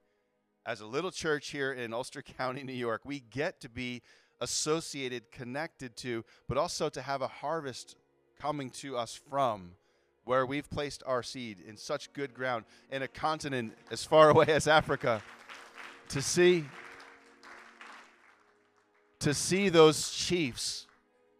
[0.64, 4.00] as a little church here in Ulster County, New York, we get to be
[4.40, 7.96] associated, connected to, but also to have a harvest
[8.40, 9.72] coming to us from
[10.24, 14.46] where we've placed our seed in such good ground in a continent as far away
[14.48, 15.22] as Africa.
[16.08, 16.64] To see
[19.22, 20.88] to see those chiefs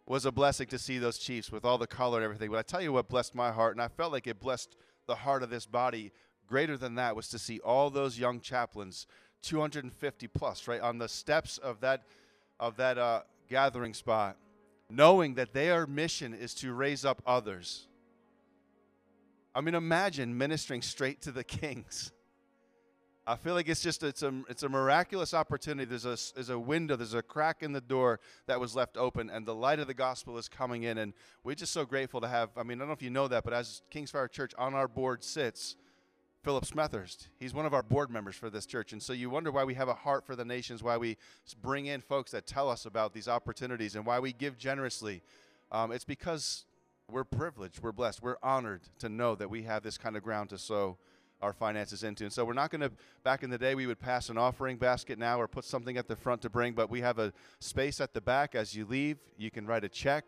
[0.05, 2.49] was a blessing to see those chiefs with all the color and everything.
[2.49, 5.15] But I tell you what blessed my heart, and I felt like it blessed the
[5.15, 6.13] heart of this body.
[6.47, 9.05] Greater than that was to see all those young chaplains,
[9.41, 12.03] 250 plus, right on the steps of that
[12.57, 14.37] of that uh, gathering spot,
[14.89, 17.87] knowing that their mission is to raise up others.
[19.53, 22.12] I mean, imagine ministering straight to the kings.
[23.25, 25.85] I feel like it's just it's a it's a miraculous opportunity.
[25.85, 29.29] There's a there's a window, there's a crack in the door that was left open,
[29.29, 30.97] and the light of the gospel is coming in.
[30.97, 31.13] And
[31.43, 32.49] we're just so grateful to have.
[32.57, 34.89] I mean, I don't know if you know that, but as Kingsfire Church on our
[34.89, 35.77] board sits
[36.43, 37.29] Philip Smethurst.
[37.39, 39.75] He's one of our board members for this church, and so you wonder why we
[39.75, 41.15] have a heart for the nations, why we
[41.61, 45.21] bring in folks that tell us about these opportunities, and why we give generously.
[45.71, 46.65] Um, it's because
[47.09, 50.49] we're privileged, we're blessed, we're honored to know that we have this kind of ground
[50.49, 50.97] to sow
[51.43, 52.23] our finances into.
[52.23, 52.91] And so we're not going to,
[53.23, 56.07] back in the day, we would pass an offering basket now or put something at
[56.07, 59.17] the front to bring, but we have a space at the back as you leave.
[59.37, 60.25] You can write a check.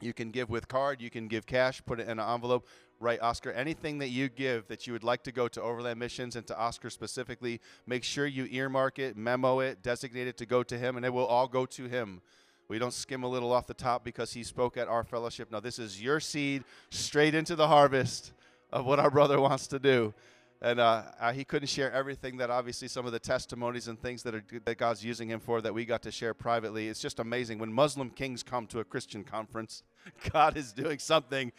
[0.00, 1.02] You can give with card.
[1.02, 2.66] You can give cash, put it in an envelope.
[3.00, 3.52] Write Oscar.
[3.52, 6.58] Anything that you give that you would like to go to Overland Missions and to
[6.58, 10.96] Oscar specifically, make sure you earmark it, memo it, designate it to go to him,
[10.96, 12.20] and it will all go to him.
[12.68, 15.50] We don't skim a little off the top because he spoke at our fellowship.
[15.50, 18.32] Now, this is your seed straight into the harvest
[18.72, 20.14] of what our brother wants to do.
[20.60, 24.24] And uh, uh, he couldn't share everything that obviously some of the testimonies and things
[24.24, 26.88] that, are, that God's using him for that we got to share privately.
[26.88, 27.58] It's just amazing.
[27.58, 29.84] When Muslim kings come to a Christian conference,
[30.32, 31.52] God is doing something,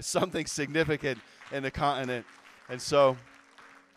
[0.00, 1.18] something significant
[1.52, 2.24] in the continent.
[2.70, 3.18] And so,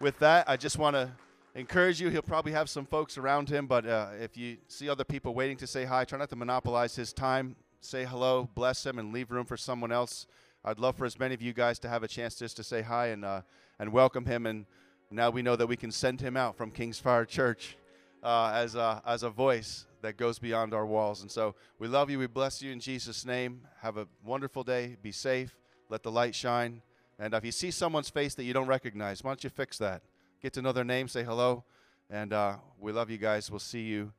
[0.02, 1.10] with that, I just want to
[1.56, 2.10] encourage you.
[2.10, 5.58] He'll probably have some folks around him, but uh, if you see other people waiting
[5.58, 7.56] to say hi, try not to monopolize his time.
[7.82, 10.28] Say hello, bless him, and leave room for someone else.
[10.66, 12.82] I'd love for as many of you guys to have a chance just to say
[12.82, 13.41] hi and, uh,
[13.80, 14.45] and welcome him.
[14.45, 14.66] And
[15.10, 17.78] now we know that we can send him out from King's Fire Church
[18.22, 21.22] uh, as, a, as a voice that goes beyond our walls.
[21.22, 22.20] And so we love you.
[22.20, 23.62] We bless you in Jesus' name.
[23.82, 24.97] Have a wonderful day.
[25.01, 25.55] Be safe.
[25.89, 26.82] Let the light shine.
[27.18, 30.01] And if you see someone's face that you don't recognize, why don't you fix that?
[30.41, 31.64] Get to know their name, say hello.
[32.10, 33.49] And uh, we love you guys.
[33.49, 34.12] We'll see you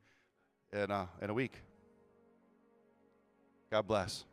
[0.73, 1.53] in, uh, in a week.
[3.71, 4.25] God bless.